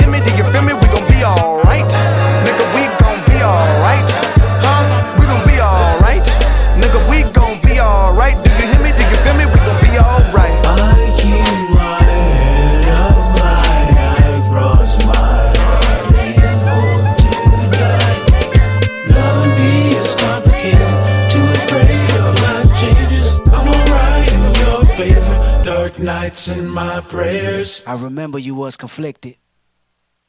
in 26.47 26.69
my 26.69 27.01
prayers. 27.01 27.83
I 27.85 27.95
remember 27.95 28.39
you 28.39 28.55
was 28.55 28.75
conflicted, 28.75 29.35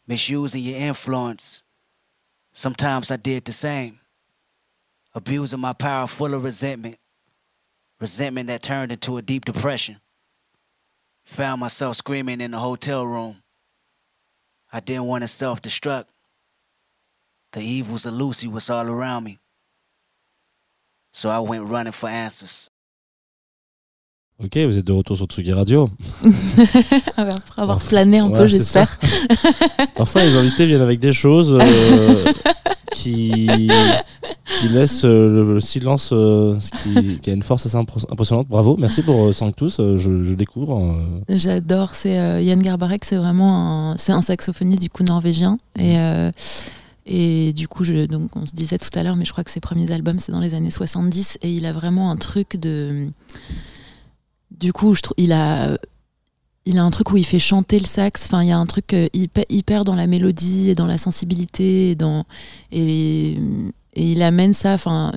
misusing 0.07 0.63
your 0.63 0.79
influence. 0.79 1.63
Sometimes 2.53 3.11
I 3.11 3.17
did 3.17 3.45
the 3.45 3.53
same, 3.53 4.01
abusing 5.15 5.61
my 5.61 5.73
power 5.73 6.07
full 6.07 6.35
of 6.35 6.45
resentment, 6.45 6.99
resentment 8.01 8.49
that 8.49 8.63
turned 8.63 8.93
into 8.93 9.17
a 9.17 9.23
deep 9.23 9.45
depression. 9.45 10.01
Found 11.25 11.61
myself 11.61 11.97
screaming 11.97 12.41
in 12.41 12.51
the 12.51 12.59
hotel 12.59 13.07
room. 13.07 13.43
I 14.73 14.81
didn't 14.81 15.05
want 15.05 15.23
to 15.23 15.29
self 15.29 15.63
destruct. 15.63 16.07
The 17.53 17.61
evils 17.61 18.07
of 18.07 18.15
Lucy 18.15 18.49
was 18.49 18.69
all 18.71 18.89
around 18.89 19.25
me. 19.25 19.39
So 21.13 21.31
I 21.31 21.39
went 21.39 21.65
running 21.65 21.93
for 21.93 22.09
answers. 22.09 22.71
Ok, 24.45 24.57
vous 24.59 24.77
êtes 24.77 24.85
de 24.87 24.93
retour 24.93 25.17
sur 25.17 25.27
Tsugi 25.27 25.53
Radio. 25.53 25.89
Ah 27.17 27.25
bah, 27.25 27.35
Après 27.37 27.63
avoir 27.63 27.79
Parf- 27.79 27.89
plané 27.89 28.19
un 28.19 28.29
Ouais, 28.29 28.39
peu, 28.39 28.47
j'espère. 28.47 28.99
Parfois, 29.97 30.23
les 30.25 30.35
invités 30.35 30.67
viennent 30.67 30.81
avec 30.81 30.99
des 30.99 31.13
choses 31.13 31.57
euh, 31.61 32.25
qui, 32.95 33.47
qui 34.61 34.69
laissent 34.69 35.05
euh, 35.05 35.29
le, 35.29 35.55
le 35.55 35.61
silence, 35.61 36.11
euh, 36.13 36.57
ce 36.59 36.71
qui, 36.83 37.19
qui 37.21 37.31
a 37.31 37.35
une 37.35 37.43
force 37.43 37.67
assez 37.67 37.77
impr- 37.77 38.05
impressionnante. 38.11 38.49
Bravo, 38.49 38.77
merci 38.79 39.03
pour 39.03 39.33
Sanctus. 39.35 39.77
je, 39.79 39.97
je 40.25 40.35
découvre. 40.35 40.97
J'adore. 41.29 41.95
C'est 41.95 42.43
Yann 42.45 42.61
Garbarek, 42.63 43.05
c'est 43.05 43.17
vraiment 43.17 43.93
un, 43.93 43.97
un 44.09 44.23
saxophoniste 44.23 44.83
du 44.83 44.91
coup 44.91 45.05
norvégien. 45.05 45.57
Et, 45.79 45.99
euh, 45.99 46.31
et 47.07 47.53
du 47.53 47.69
coup, 47.69 47.85
je, 47.85 48.07
donc, 48.07 48.31
on 48.37 48.47
se 48.47 48.53
disait 48.55 48.79
tout 48.79 48.97
à 48.99 49.03
l'heure, 49.05 49.17
mais 49.17 49.25
je 49.25 49.33
crois 49.33 49.45
que 49.45 49.51
ses 49.51 49.61
premiers 49.61 49.93
albums, 49.93 50.19
c'est 50.19 50.33
dans 50.33 50.41
les 50.41 50.55
années 50.55 50.71
70. 50.71 51.39
Et 51.43 51.53
il 51.53 51.65
a 51.67 51.73
vraiment 51.73 52.11
un 52.11 52.17
truc 52.17 52.57
de. 52.57 53.09
Du 54.59 54.73
coup, 54.73 54.95
je 54.95 55.03
trouve, 55.03 55.15
il 55.19 55.33
a. 55.33 55.77
Il 56.65 56.79
a 56.79 56.85
un 56.85 56.93
truc 56.93 57.11
où 57.11 57.17
il 57.17 57.27
fait 57.27 57.41
chanter 57.41 57.81
le 57.81 57.87
sax. 57.87 58.25
Enfin, 58.25 58.45
il 58.45 58.49
y 58.49 58.53
a 58.53 58.57
un 58.57 58.67
truc 58.67 58.95
euh, 58.95 59.09
hyper, 59.13 59.45
hyper 59.49 59.85
dans 59.85 59.97
la 59.97 60.07
mélodie 60.07 60.71
et 60.71 60.77
dans 60.77 60.87
la 60.87 60.97
sensibilité 60.97 61.91
et 61.91 61.95
dans 61.97 62.25
et, 62.71 63.33
et 63.95 64.13
il 64.13 64.23
amène 64.23 64.53
ça. 64.53 64.75
Enfin, 64.75 65.11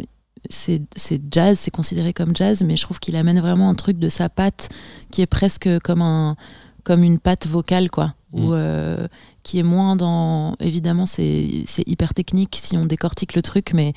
c'est 0.49 1.21
jazz, 1.31 1.59
c'est 1.59 1.71
considéré 1.71 2.13
comme 2.13 2.35
jazz, 2.35 2.63
mais 2.63 2.75
je 2.75 2.81
trouve 2.81 2.99
qu'il 2.99 3.15
amène 3.15 3.39
vraiment 3.39 3.69
un 3.69 3.75
truc 3.75 3.99
de 3.99 4.09
sa 4.09 4.29
patte 4.29 4.69
qui 5.11 5.21
est 5.21 5.27
presque 5.27 5.69
comme 5.83 6.01
un 6.01 6.35
comme 6.83 7.03
une 7.03 7.19
patte 7.19 7.47
vocale 7.47 7.89
quoi 7.89 8.13
ou 8.31 8.53
euh, 8.53 9.07
qui 9.43 9.59
est 9.59 9.63
moins 9.63 9.95
dans 9.95 10.55
évidemment 10.59 11.05
c'est 11.05 11.63
c'est 11.65 11.87
hyper 11.87 12.13
technique 12.13 12.55
si 12.61 12.77
on 12.77 12.85
décortique 12.85 13.33
le 13.33 13.41
truc 13.41 13.71
mais 13.73 13.93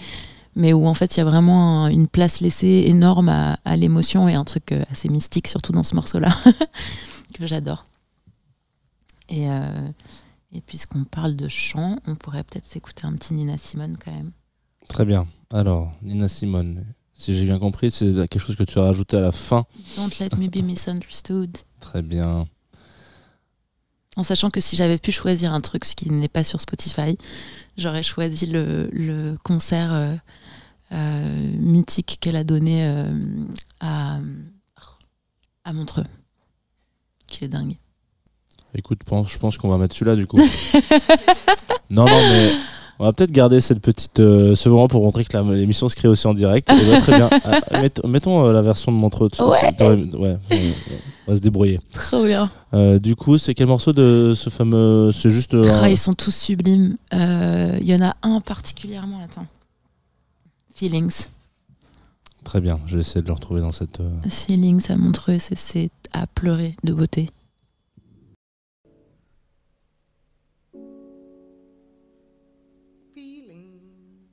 mais 0.58 0.74
où 0.74 0.86
en 0.86 0.92
fait 0.94 1.16
il 1.16 1.18
y 1.18 1.20
a 1.20 1.24
vraiment 1.24 1.84
un- 1.84 1.88
une 1.88 2.06
place 2.08 2.40
laissée 2.40 2.84
énorme 2.86 3.30
à, 3.30 3.58
à 3.64 3.76
l'émotion 3.76 4.28
et 4.28 4.34
un 4.34 4.44
truc 4.44 4.72
euh, 4.72 4.84
assez 4.90 5.08
mystique 5.08 5.46
surtout 5.48 5.72
dans 5.72 5.82
ce 5.82 5.94
morceau 5.94 6.18
là 6.18 6.36
que 7.34 7.46
j'adore 7.46 7.86
et 9.30 9.50
euh, 9.50 9.88
et 10.52 10.60
puisqu'on 10.60 11.04
parle 11.04 11.36
de 11.36 11.48
chant 11.48 11.98
on 12.06 12.14
pourrait 12.16 12.44
peut-être 12.44 12.66
s'écouter 12.66 13.02
un 13.06 13.12
petit 13.14 13.32
Nina 13.34 13.56
Simone 13.58 13.96
quand 14.02 14.12
même 14.12 14.32
Très 14.88 15.04
bien. 15.04 15.26
Alors, 15.52 15.92
Nina 16.00 16.28
Simone, 16.28 16.82
si 17.12 17.36
j'ai 17.36 17.44
bien 17.44 17.58
compris, 17.58 17.90
c'est 17.90 18.10
quelque 18.30 18.38
chose 18.38 18.56
que 18.56 18.64
tu 18.64 18.78
as 18.78 18.82
rajouté 18.84 19.18
à 19.18 19.20
la 19.20 19.32
fin. 19.32 19.66
Don't 19.98 20.08
let 20.18 20.30
me 20.38 20.48
be 20.48 20.64
misunderstood 20.64 21.58
Très 21.80 22.00
bien. 22.00 22.48
En 24.16 24.22
sachant 24.24 24.48
que 24.48 24.60
si 24.62 24.76
j'avais 24.76 24.96
pu 24.96 25.12
choisir 25.12 25.52
un 25.52 25.60
truc, 25.60 25.84
ce 25.84 25.94
qui 25.94 26.08
n'est 26.10 26.28
pas 26.28 26.42
sur 26.42 26.58
Spotify, 26.62 27.18
j'aurais 27.76 28.02
choisi 28.02 28.46
le, 28.46 28.88
le 28.90 29.36
concert 29.44 29.92
euh, 29.92 30.14
mythique 30.92 32.18
qu'elle 32.20 32.36
a 32.36 32.44
donné 32.44 32.84
euh, 32.86 33.04
à, 33.80 34.18
à 35.64 35.72
Montreux, 35.72 36.04
qui 37.26 37.44
est 37.44 37.48
dingue. 37.48 37.76
Écoute, 38.74 39.00
pense- 39.04 39.30
je 39.30 39.38
pense 39.38 39.56
qu'on 39.58 39.68
va 39.68 39.78
mettre 39.78 39.94
celui-là 39.96 40.16
du 40.16 40.26
coup. 40.26 40.38
non, 41.90 42.04
non, 42.04 42.20
mais 42.30 42.52
on 42.98 43.04
va 43.04 43.12
peut-être 43.12 43.30
garder 43.32 43.60
cette 43.60 43.80
petite, 43.80 44.20
euh, 44.20 44.54
ce 44.54 44.68
moment 44.68 44.88
pour 44.88 45.02
montrer 45.02 45.24
que 45.24 45.36
l'émission 45.54 45.88
se 45.88 45.96
crée 45.96 46.08
aussi 46.08 46.26
en 46.26 46.34
direct. 46.34 46.70
Et 46.70 46.90
bah, 46.90 47.00
très 47.00 47.16
bien. 47.16 47.30
Ah, 47.44 47.80
mett- 47.80 48.04
mettons 48.06 48.46
euh, 48.46 48.52
la 48.52 48.60
version 48.62 48.92
de 48.92 48.96
Montreux. 48.96 49.28
Ouais. 49.40 49.82
Ouais, 50.18 50.36
on 51.26 51.30
va 51.30 51.36
se 51.36 51.40
débrouiller. 51.40 51.80
Trop 51.92 52.24
bien. 52.24 52.50
Euh, 52.74 52.98
du 52.98 53.16
coup, 53.16 53.38
c'est 53.38 53.54
quel 53.54 53.68
morceau 53.68 53.92
de 53.92 54.34
ce 54.36 54.50
fameux. 54.50 55.12
C'est 55.12 55.30
juste. 55.30 55.54
euh, 55.54 55.66
Ah, 55.80 55.88
ils 55.88 55.96
sont 55.98 56.12
tous 56.12 56.34
sublimes. 56.34 56.96
Euh, 57.14 57.78
Il 57.80 57.88
y 57.88 57.94
en 57.94 58.02
a 58.06 58.16
un 58.22 58.40
particulièrement, 58.40 59.20
attends. 59.24 59.46
Feelings. 60.78 61.28
Très 62.44 62.60
bien, 62.60 62.78
je 62.86 62.94
vais 62.94 63.00
essayer 63.00 63.20
de 63.20 63.26
le 63.26 63.32
retrouver 63.32 63.60
dans 63.60 63.72
cette. 63.72 63.98
euh, 64.00 64.20
Feelings 64.28 64.90
à 64.90 64.96
Montreux, 64.96 65.38
c'est- 65.38 65.56
c'est 65.56 65.90
à 66.12 66.26
pleurer 66.28 66.76
de 66.84 66.92
beauté. 66.94 67.30
feeling. 73.14 74.28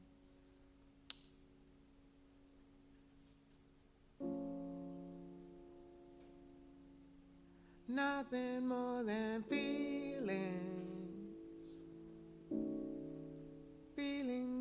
Nothing 7.87 8.67
more 8.67 9.03
than 9.03 9.43
feelings. 9.49 10.31
Feelings. 13.95 14.54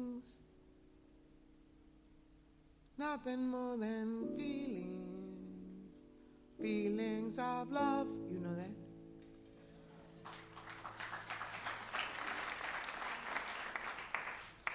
Nothing 3.10 3.48
more 3.48 3.76
than 3.76 4.34
feelings. 4.34 5.98
Feelings 6.60 7.38
of 7.38 7.70
love. 7.70 8.06
You 8.32 8.40
know 8.40 8.56
that? 8.56 8.70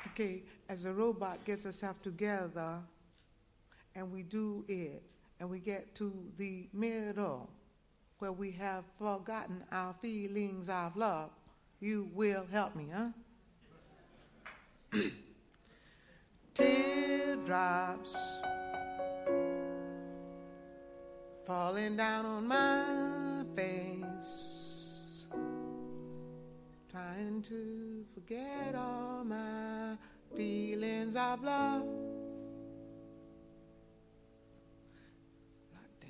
Okay, 0.09 0.43
as 0.69 0.85
a 0.85 0.93
robot 0.93 1.43
gets 1.43 1.65
itself 1.65 2.03
together 2.03 2.77
and 3.95 4.11
we 4.11 4.21
do 4.21 4.63
it 4.67 5.01
and 5.39 5.49
we 5.49 5.57
get 5.57 5.95
to 5.95 6.13
the 6.37 6.69
middle 6.71 7.49
where 8.19 8.31
we 8.31 8.51
have 8.51 8.83
forgotten 8.99 9.63
our 9.71 9.95
feelings 10.03 10.69
of 10.69 10.95
love, 10.95 11.31
you 11.79 12.07
will 12.13 12.45
help 12.51 12.75
me, 12.75 12.89
huh? 12.93 13.09
Teardrops 16.59 18.15
falling 21.45 21.95
down 21.95 22.25
on 22.25 22.47
my 22.47 23.43
face 23.55 25.25
trying 26.91 27.41
to 27.41 28.03
forget 28.13 28.75
all 28.75 29.23
my 29.23 29.95
feelings 30.35 31.15
of 31.15 31.41
love. 31.43 31.83
God 35.71 35.89
damn. 36.01 36.09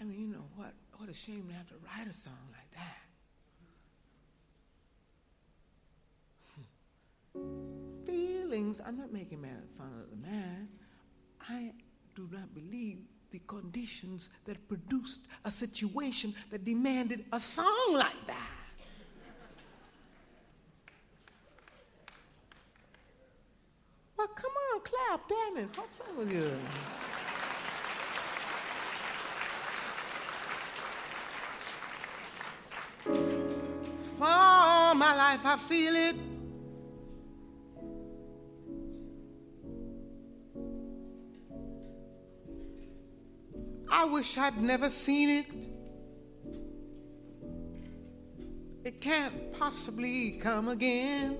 I 0.00 0.04
mean, 0.04 0.18
you 0.18 0.26
know 0.28 0.46
what? 0.56 0.72
What 0.96 1.08
a 1.10 1.14
shame 1.14 1.46
to 1.48 1.54
have 1.54 1.68
to 1.68 1.74
write 1.84 2.08
a 2.08 2.12
song 2.12 2.32
like 2.52 2.70
that. 2.72 3.02
Hmm. 7.34 7.81
Feelings. 8.06 8.80
I'm 8.84 8.96
not 8.96 9.12
making 9.12 9.42
fun 9.78 9.92
of 10.02 10.10
the 10.10 10.16
man. 10.28 10.68
I 11.48 11.72
do 12.14 12.28
not 12.30 12.54
believe 12.54 12.98
the 13.30 13.40
conditions 13.46 14.28
that 14.44 14.68
produced 14.68 15.20
a 15.44 15.50
situation 15.50 16.34
that 16.50 16.64
demanded 16.64 17.24
a 17.32 17.40
song 17.40 17.94
like 17.94 18.26
that. 18.26 18.50
Well, 24.16 24.28
come 24.28 24.52
on, 24.74 24.80
clap, 24.82 25.28
damn 25.28 25.56
it. 25.56 25.68
What's 25.76 25.90
wrong 26.00 26.18
with 26.18 26.32
you? 26.32 26.50
For 34.18 34.94
my 34.94 35.16
life, 35.16 35.44
I 35.44 35.56
feel 35.56 35.96
it. 35.96 36.31
I 43.94 44.06
wish 44.06 44.38
I'd 44.38 44.56
never 44.60 44.88
seen 44.88 45.28
it. 45.28 45.46
It 48.84 49.02
can't 49.02 49.52
possibly 49.52 50.30
come 50.30 50.68
again. 50.68 51.36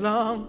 long. 0.00 0.48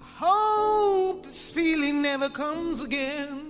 I 0.00 0.04
hope 0.04 1.24
this 1.24 1.50
feeling 1.52 2.02
never 2.02 2.28
comes 2.28 2.82
again. 2.82 3.44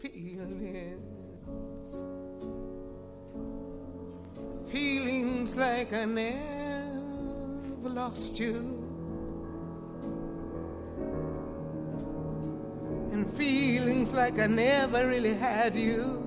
Feelings, 0.00 1.04
feelings 4.70 5.56
like 5.56 5.92
I 5.92 6.04
never 6.06 7.88
lost 7.88 8.38
you. 8.38 8.69
I 14.40 14.46
never 14.46 15.06
really 15.06 15.34
had 15.34 15.76
you. 15.76 16.19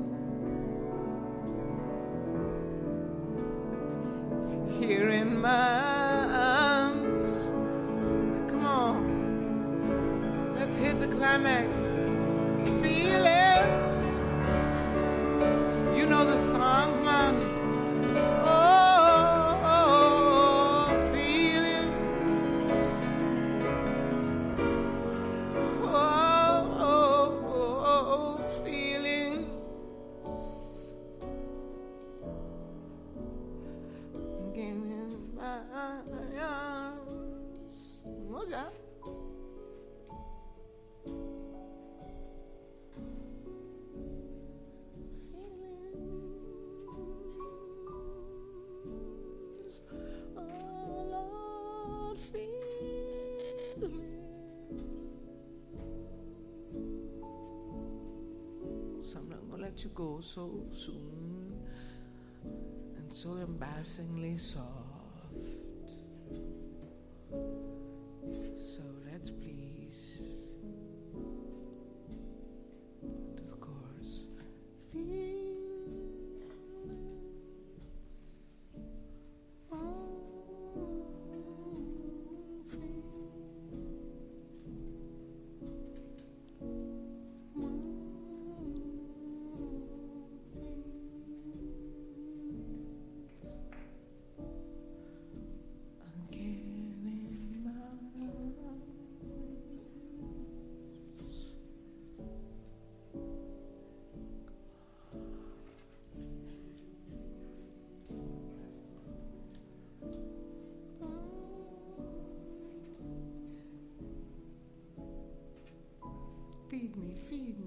Feed 116.73 116.97
me, 116.97 117.13
feed 117.29 117.59
me, 117.59 117.62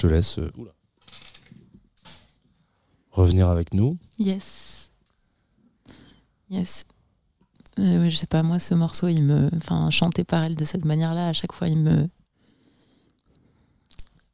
te 0.00 0.06
laisse 0.06 0.38
euh, 0.38 0.50
revenir 3.10 3.48
avec 3.48 3.74
nous. 3.74 3.98
Yes. 4.18 4.90
Yes. 6.48 6.84
Euh, 7.78 8.08
je 8.08 8.16
sais 8.16 8.26
pas, 8.26 8.42
moi, 8.42 8.58
ce 8.58 8.74
morceau, 8.74 9.08
il 9.08 9.22
me. 9.22 9.50
Enfin, 9.56 9.90
chanté 9.90 10.24
par 10.24 10.42
elle 10.44 10.56
de 10.56 10.64
cette 10.64 10.84
manière-là, 10.84 11.28
à 11.28 11.32
chaque 11.32 11.52
fois, 11.52 11.68
il 11.68 11.78
me. 11.78 12.08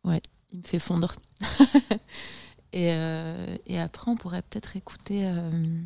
Ouais, 0.04 0.22
il 0.52 0.58
me 0.58 0.64
fait 0.64 0.78
fondre. 0.78 1.14
et, 2.72 2.92
euh, 2.92 3.56
et 3.66 3.80
après, 3.80 4.10
on 4.10 4.16
pourrait 4.16 4.42
peut-être 4.42 4.76
écouter. 4.76 5.26
euh, 5.26 5.80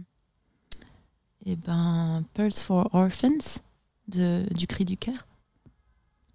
eh 1.47 1.57
ben, 1.57 2.23
Pearls 2.35 2.53
for 2.53 2.95
Orphans 2.95 3.61
de, 4.09 4.47
du 4.55 4.67
Cri 4.67 4.85
du 4.85 4.99
Cœur. 4.99 5.27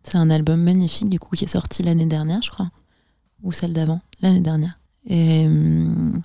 C'est 0.01 0.17
un 0.17 0.31
album 0.31 0.61
magnifique, 0.61 1.09
du 1.09 1.19
coup, 1.19 1.35
qui 1.35 1.45
est 1.45 1.47
sorti 1.47 1.83
l'année 1.83 2.07
dernière, 2.07 2.41
je 2.41 2.49
crois. 2.49 2.69
Ou 3.45 3.53
celle 3.53 3.71
d'avant, 3.71 4.01
l'année 4.21 4.41
dernière. 4.41 4.77
Et. 5.07 5.45
hum, 5.45 6.21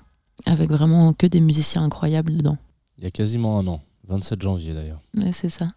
avec 0.47 0.71
vraiment 0.71 1.13
que 1.13 1.27
des 1.27 1.41
musiciens 1.41 1.83
incroyables 1.83 2.37
dedans. 2.37 2.57
Il 2.99 3.05
y 3.05 3.07
a 3.07 3.11
quasiment 3.11 3.59
un 3.59 3.67
an, 3.67 3.83
27 4.09 4.43
janvier 4.43 4.75
d'ailleurs. 4.75 5.01
Ouais, 5.17 5.33
c'est 5.33 5.49
ça. 5.49 5.69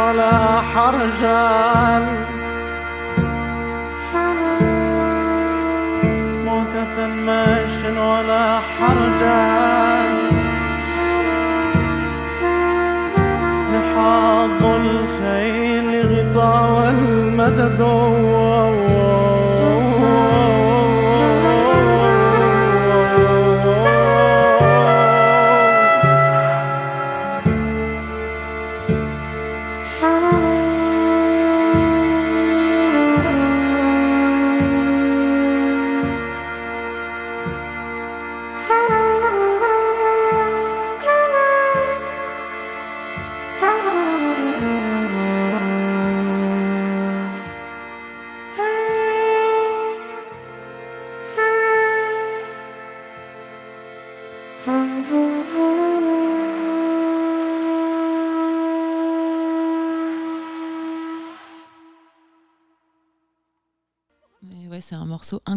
ولا 0.00 0.60
حرجان. 0.74 2.04
موتة 6.44 7.06
ماش 7.26 7.76
ولا 7.84 8.58
حرجان. 8.74 10.12
لحاظ 13.72 14.62
الخيل 14.64 15.92
غطاء 16.12 16.90
المدد 16.90 17.80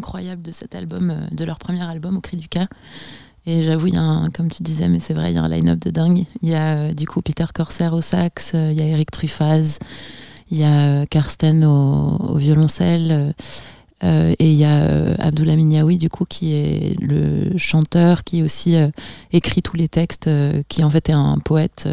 incroyable 0.04 0.42
de 0.42 0.52
cet 0.52 0.76
album, 0.76 1.12
euh, 1.12 1.36
de 1.36 1.46
leur 1.46 1.60
premier 1.60 1.82
album, 1.82 2.18
Au 2.18 2.22
Cri 2.22 2.36
du 2.36 2.50
Cœur. 2.50 2.68
Et 3.46 3.64
j'avoue, 3.64 3.88
il 3.88 3.96
y 3.96 3.98
a 3.98 4.30
comme 4.34 4.50
tu 4.50 4.64
disais, 4.64 4.90
mais 4.90 5.00
c'est 5.00 5.14
vrai, 5.14 5.32
il 5.32 5.36
y 5.36 5.38
a 5.38 5.44
un 5.44 5.50
line-up 5.50 5.80
de 5.80 5.92
dingue. 5.92 6.26
Il 6.42 6.50
y 6.50 6.56
a 6.56 6.76
euh, 6.76 6.94
du 6.94 7.08
coup 7.08 7.22
Peter 7.22 7.46
Corsair 7.54 7.94
au 7.94 8.02
sax, 8.02 8.52
euh, 8.54 8.72
il 8.72 8.78
y 8.78 8.82
a 8.82 8.86
Eric 8.86 9.12
Truffaz, 9.12 9.80
il 10.52 10.58
y 10.58 10.64
a 10.64 11.06
Karsten 11.06 11.64
au, 11.64 12.36
violoncelle, 12.36 13.34
et 14.02 14.52
il 14.52 14.58
y 14.58 14.66
a 14.66 14.82
euh, 14.82 15.16
Abdullah 15.18 15.56
du 15.56 16.10
coup, 16.10 16.26
qui 16.26 16.54
est 16.54 17.00
le 17.00 17.58
chanteur, 17.58 18.26
qui 18.26 18.44
aussi 18.44 18.76
écrit 19.32 19.62
tous 19.62 19.78
les 19.78 19.88
textes, 19.88 20.30
qui 20.68 20.84
en 20.84 20.90
fait 20.90 21.08
est 21.08 21.14
un 21.14 21.38
poète 21.40 21.88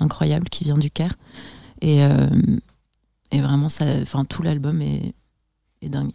incroyable 0.00 0.48
qui 0.48 0.64
vient 0.64 0.78
du 0.78 0.90
Caire. 0.90 1.14
Et, 1.80 2.00
vraiment, 3.32 3.68
ça, 3.68 3.84
tout 4.28 4.42
l'album 4.42 4.82
est 4.82 5.14
dingue. 5.88 6.12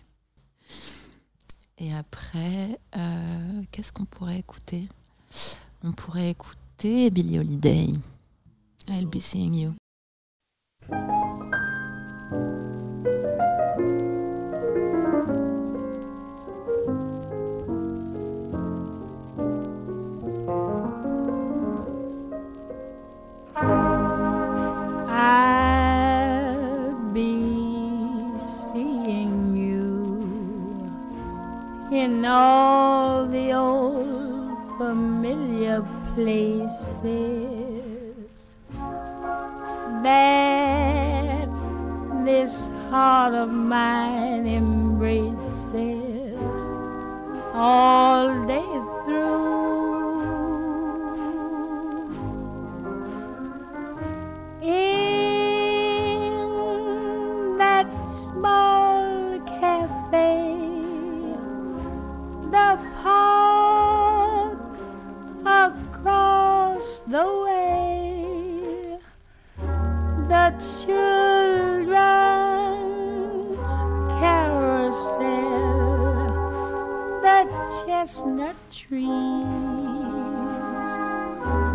Et 1.80 1.94
après, 1.94 2.80
euh, 2.96 3.62
qu'est-ce 3.72 3.94
qu'on 3.94 4.06
pourrait 4.06 4.40
écouter? 4.40 4.88
On 5.84 5.92
pourrait 5.92 6.32
écouter 6.32 7.12
Billie 7.12 7.38
Holiday. 7.38 7.94
I'll 8.90 9.06
be 9.06 9.20
seeing 9.20 9.54
you. 9.54 9.74
In 32.00 32.24
all 32.26 33.26
the 33.26 33.52
old 33.54 34.58
familiar 34.78 35.82
places. 36.14 36.68
That 40.04 41.50
this 42.24 42.68
heart 42.92 43.34
of 43.34 43.50
mine 43.50 44.46
embraces 44.46 45.58
all 47.54 48.46
day 48.46 48.77
children's 70.60 71.98
carousel, 74.20 75.22
the 77.22 77.38
chestnut 77.86 78.56
trees, 78.72 79.08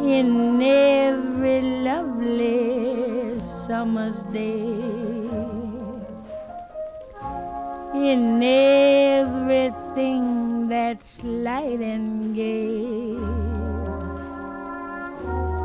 in 0.01 0.61
every 0.61 1.61
lovely 1.61 3.39
summer's 3.39 4.23
day, 4.25 4.96
in 8.37 8.43
everything 9.25 10.67
that's 10.67 11.23
light 11.23 11.79
and 11.79 12.35
gay. 12.35 13.15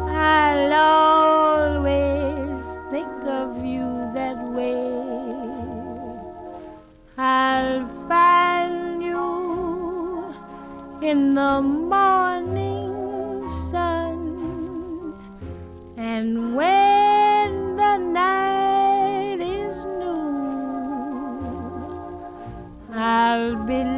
I'll 0.09 0.73
always 1.83 2.65
think 2.91 3.25
of 3.25 3.65
you 3.65 4.11
that 4.15 4.39
way. 4.57 4.93
I'll 7.19 7.87
find 8.09 9.03
you 9.03 10.35
in 11.03 11.35
the 11.35 11.61
morning 11.61 12.22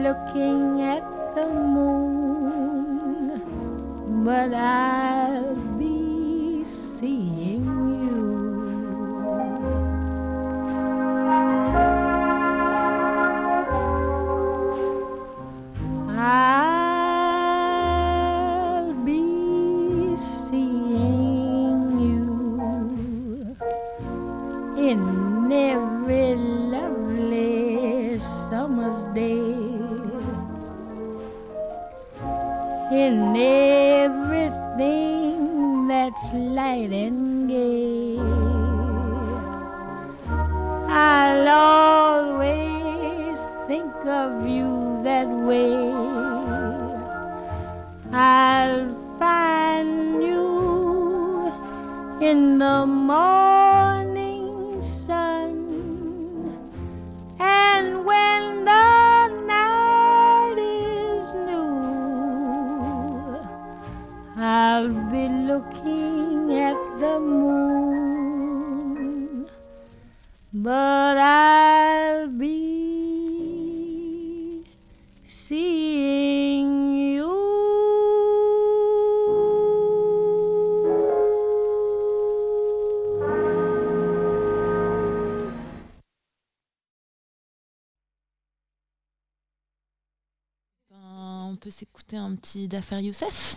I'll 0.06 0.14
be 0.32 0.73
in 52.34 52.58
the 52.58 52.84
morning 52.86 54.46
sun, 54.82 55.52
and 57.38 58.04
when 58.04 58.64
the 58.70 59.28
night 59.54 60.58
is 60.58 61.26
new, 61.50 61.78
I'll 64.36 64.94
be 65.14 65.24
looking 65.50 66.58
at 66.70 66.80
the 67.02 67.14
moon, 67.20 68.66
but 70.52 71.16
I'll 71.16 71.63
un 92.34 92.36
petit 92.36 92.68
Youssef? 93.00 93.56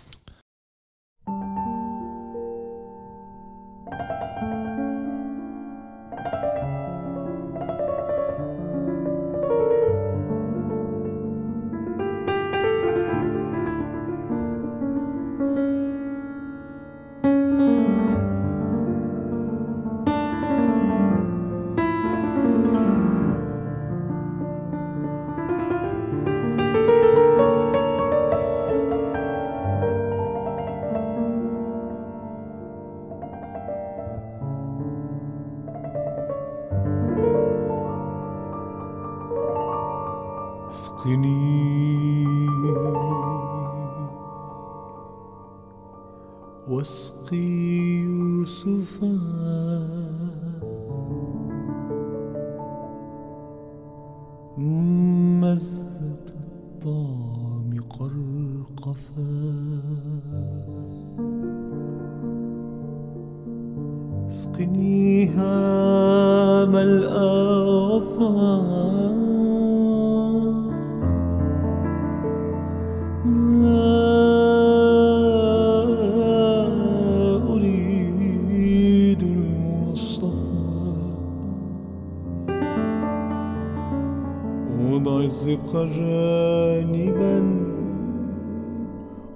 العزق 84.98 85.72
جانبا 85.96 87.42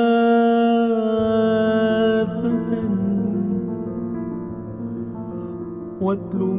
واتلو 6.01 6.53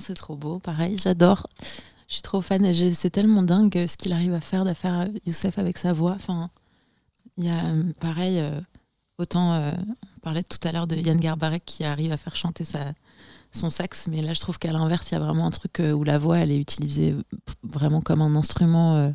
c'est 0.00 0.14
trop 0.14 0.36
beau. 0.36 0.58
Pareil, 0.58 0.96
j'adore. 0.98 1.46
Je 2.08 2.14
suis 2.14 2.22
trop 2.22 2.40
fan. 2.40 2.72
C'est 2.92 3.10
tellement 3.10 3.42
dingue 3.42 3.86
ce 3.86 3.96
qu'il 3.96 4.12
arrive 4.12 4.34
à 4.34 4.40
faire, 4.40 4.64
d'affaire 4.64 5.08
Youssef 5.26 5.58
avec 5.58 5.78
sa 5.78 5.92
voix. 5.92 6.12
Enfin, 6.16 6.50
il 7.36 7.44
y 7.44 7.48
a 7.48 7.66
euh, 7.66 7.92
pareil. 8.00 8.40
euh, 8.40 8.60
autant 9.18 9.52
euh, 9.52 9.70
on 10.16 10.20
parlait 10.20 10.42
tout 10.42 10.58
à 10.66 10.72
l'heure 10.72 10.86
de 10.86 10.96
Yann 10.96 11.18
Garbarek 11.20 11.62
qui 11.64 11.84
arrive 11.84 12.10
à 12.10 12.16
faire 12.16 12.34
chanter 12.34 12.64
sa, 12.64 12.92
son 13.52 13.70
sax, 13.70 14.08
mais 14.08 14.22
là 14.22 14.32
je 14.32 14.40
trouve 14.40 14.58
qu'à 14.58 14.72
l'inverse, 14.72 15.10
il 15.10 15.14
y 15.14 15.16
a 15.16 15.20
vraiment 15.20 15.46
un 15.46 15.50
truc 15.50 15.78
euh, 15.80 15.92
où 15.92 16.04
la 16.04 16.18
voix 16.18 16.38
elle 16.38 16.50
est 16.50 16.58
utilisée 16.58 17.14
vraiment 17.62 18.00
comme 18.00 18.22
un 18.22 18.34
instrument 18.34 19.12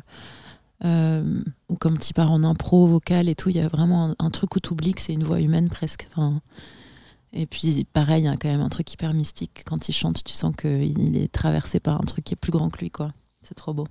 ou 0.84 1.76
comme 1.76 1.98
petit 1.98 2.12
part 2.12 2.30
en 2.30 2.44
impro 2.44 2.86
vocal 2.86 3.28
et 3.28 3.34
tout. 3.34 3.48
Il 3.48 3.56
y 3.56 3.60
a 3.60 3.68
vraiment 3.68 4.10
un, 4.10 4.14
un 4.18 4.30
truc 4.30 4.54
où 4.56 4.60
tu 4.60 4.72
oublies 4.72 4.94
que 4.94 5.00
c'est 5.00 5.12
une 5.12 5.24
voix 5.24 5.40
humaine 5.40 5.68
presque. 5.68 6.06
Enfin, 6.10 6.40
et 7.36 7.46
puis 7.46 7.84
pareil, 7.92 8.22
il 8.22 8.26
y 8.26 8.28
a 8.28 8.36
quand 8.36 8.48
même 8.48 8.60
un 8.60 8.68
truc 8.68 8.92
hyper 8.92 9.12
mystique. 9.12 9.62
Quand 9.66 9.88
il 9.88 9.92
chante, 9.92 10.24
tu 10.24 10.32
sens 10.32 10.54
qu'il 10.56 11.16
est 11.16 11.30
traversé 11.30 11.80
par 11.80 12.00
un 12.00 12.04
truc 12.04 12.24
qui 12.24 12.34
est 12.34 12.40
plus 12.40 12.52
grand 12.52 12.70
que 12.70 12.78
lui. 12.78 12.90
quoi. 12.90 13.12
C'est 13.42 13.54
trop 13.54 13.74
beau. 13.74 13.86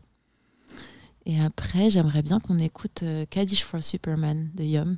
Et 1.26 1.40
après, 1.40 1.90
j'aimerais 1.90 2.24
bien 2.24 2.40
qu'on 2.40 2.60
écoute 2.60 3.04
euh, 3.04 3.26
Kaddish 3.30 3.64
for 3.64 3.84
Superman 3.84 4.52
de 4.56 4.64
Yum. 4.64 4.98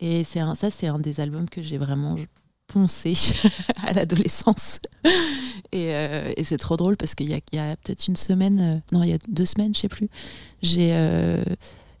Et 0.00 0.24
c'est 0.24 0.40
ça, 0.54 0.70
c'est 0.70 0.88
un 0.88 0.98
des 0.98 1.20
albums 1.20 1.48
que 1.48 1.62
j'ai 1.62 1.78
vraiment 1.78 2.16
poncé 2.66 3.14
à 3.82 3.92
l'adolescence. 3.92 4.80
Et, 5.72 5.94
euh, 5.94 6.32
et 6.36 6.44
c'est 6.44 6.58
trop 6.58 6.76
drôle 6.76 6.96
parce 6.96 7.14
qu'il 7.14 7.28
y 7.28 7.34
a, 7.34 7.38
il 7.52 7.56
y 7.56 7.58
a 7.58 7.76
peut-être 7.76 8.06
une 8.08 8.16
semaine, 8.16 8.60
euh, 8.60 8.96
non, 8.96 9.02
il 9.02 9.10
y 9.10 9.12
a 9.12 9.18
deux 9.28 9.44
semaines, 9.44 9.74
je 9.74 9.80
sais 9.80 9.88
plus, 9.88 10.08
j'ai, 10.62 10.94
euh, 10.94 11.42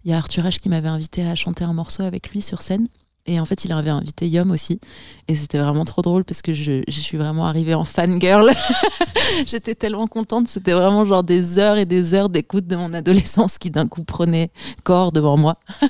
il 0.04 0.10
y 0.10 0.14
a 0.14 0.16
Arthur 0.16 0.44
H 0.44 0.58
qui 0.58 0.68
m'avait 0.68 0.88
invité 0.88 1.26
à 1.26 1.34
chanter 1.34 1.64
un 1.64 1.72
morceau 1.72 2.02
avec 2.02 2.30
lui 2.30 2.40
sur 2.40 2.60
scène. 2.60 2.88
Et 3.26 3.40
en 3.40 3.44
fait, 3.46 3.64
il 3.64 3.72
avait 3.72 3.90
invité 3.90 4.28
Yum 4.28 4.50
aussi. 4.50 4.80
Et 5.28 5.34
c'était 5.34 5.58
vraiment 5.58 5.84
trop 5.84 6.02
drôle 6.02 6.24
parce 6.24 6.42
que 6.42 6.52
je, 6.52 6.82
je 6.86 7.00
suis 7.00 7.16
vraiment 7.16 7.46
arrivée 7.46 7.74
en 7.74 7.84
fangirl. 7.84 8.50
J'étais 9.46 9.74
tellement 9.74 10.06
contente. 10.06 10.46
C'était 10.48 10.72
vraiment 10.72 11.06
genre 11.06 11.24
des 11.24 11.58
heures 11.58 11.78
et 11.78 11.86
des 11.86 12.12
heures 12.12 12.28
d'écoute 12.28 12.66
de 12.66 12.76
mon 12.76 12.92
adolescence 12.92 13.56
qui 13.56 13.70
d'un 13.70 13.88
coup 13.88 14.04
prenait 14.04 14.50
corps 14.82 15.10
devant 15.10 15.38
moi. 15.38 15.56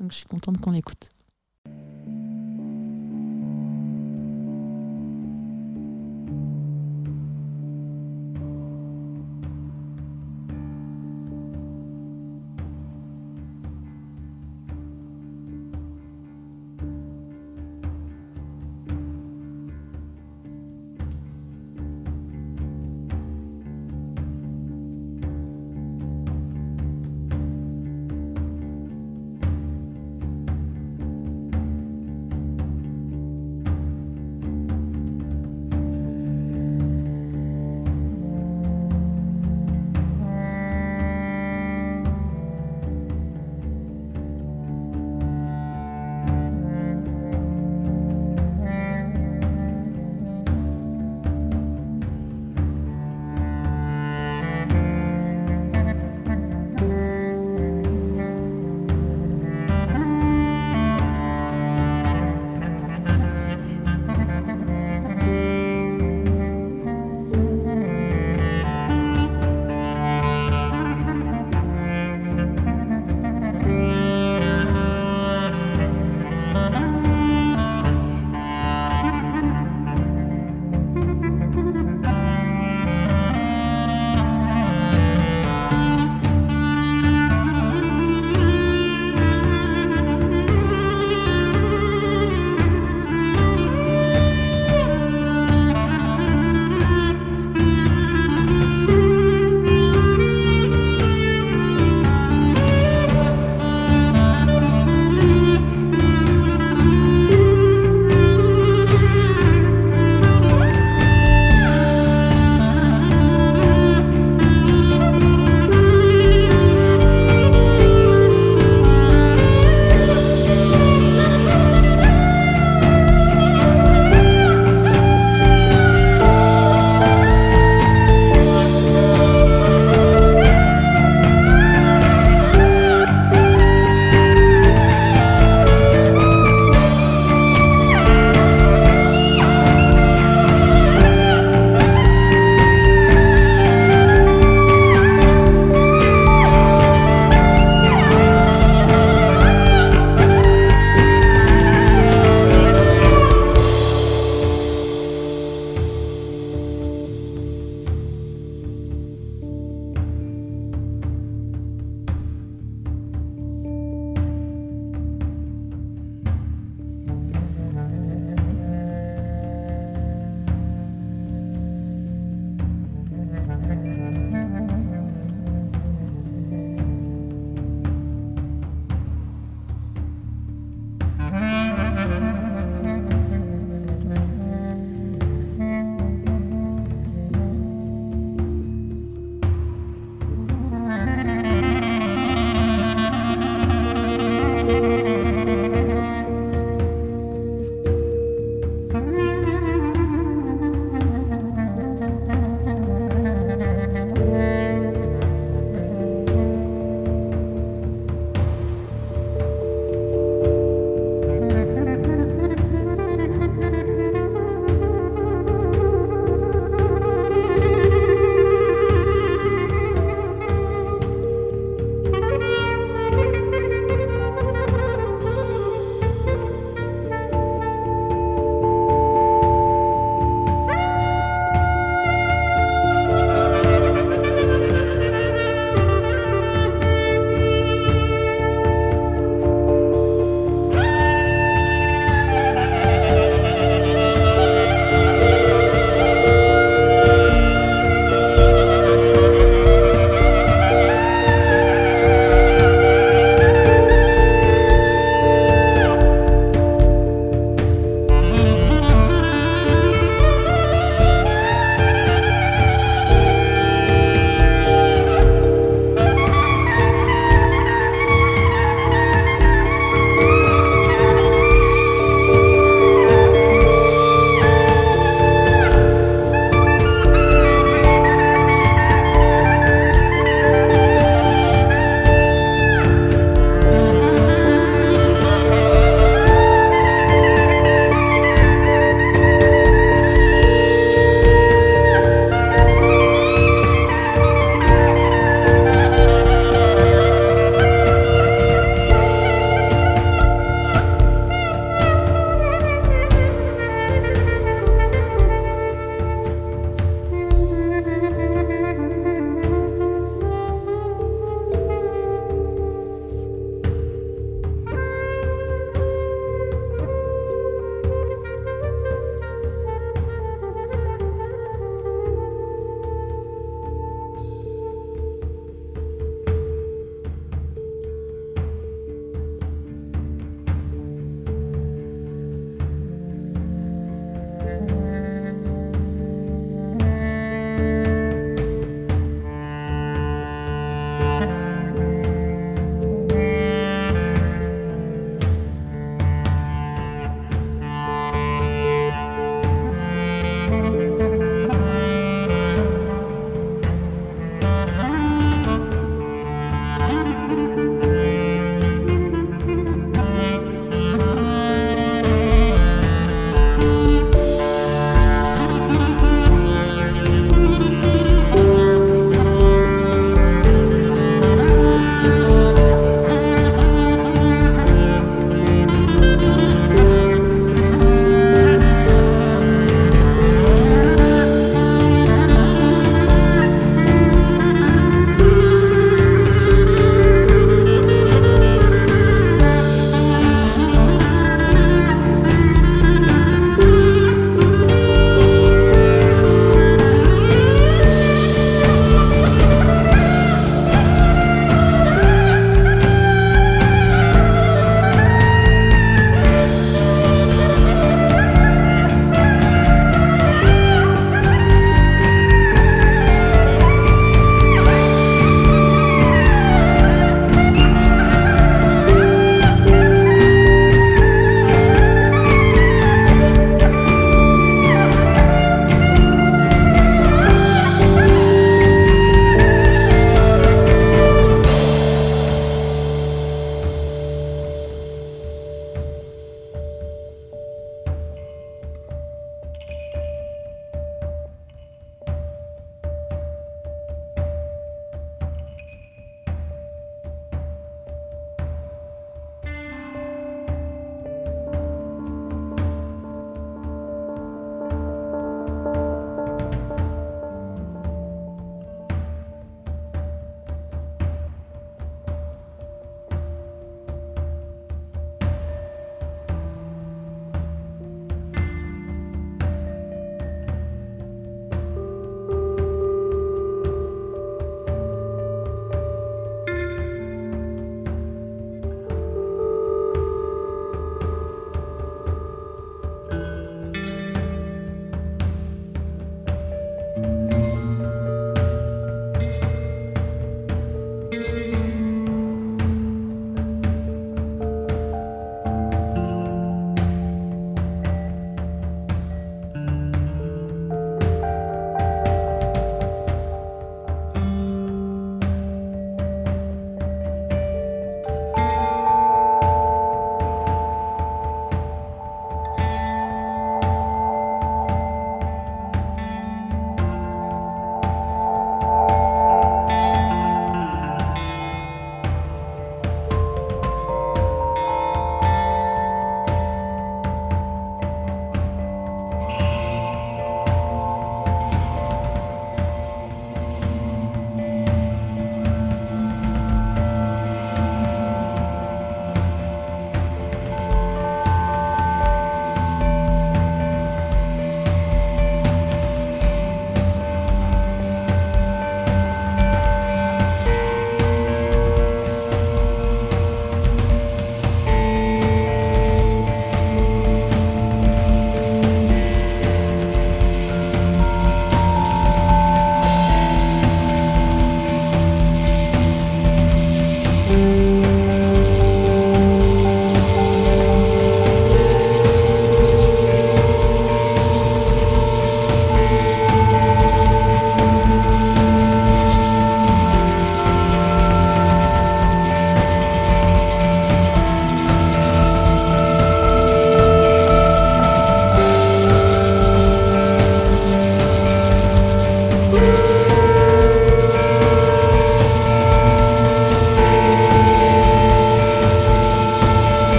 Donc 0.00 0.10
je 0.10 0.16
suis 0.16 0.26
contente 0.26 0.60
qu'on 0.60 0.72
l'écoute. 0.72 1.10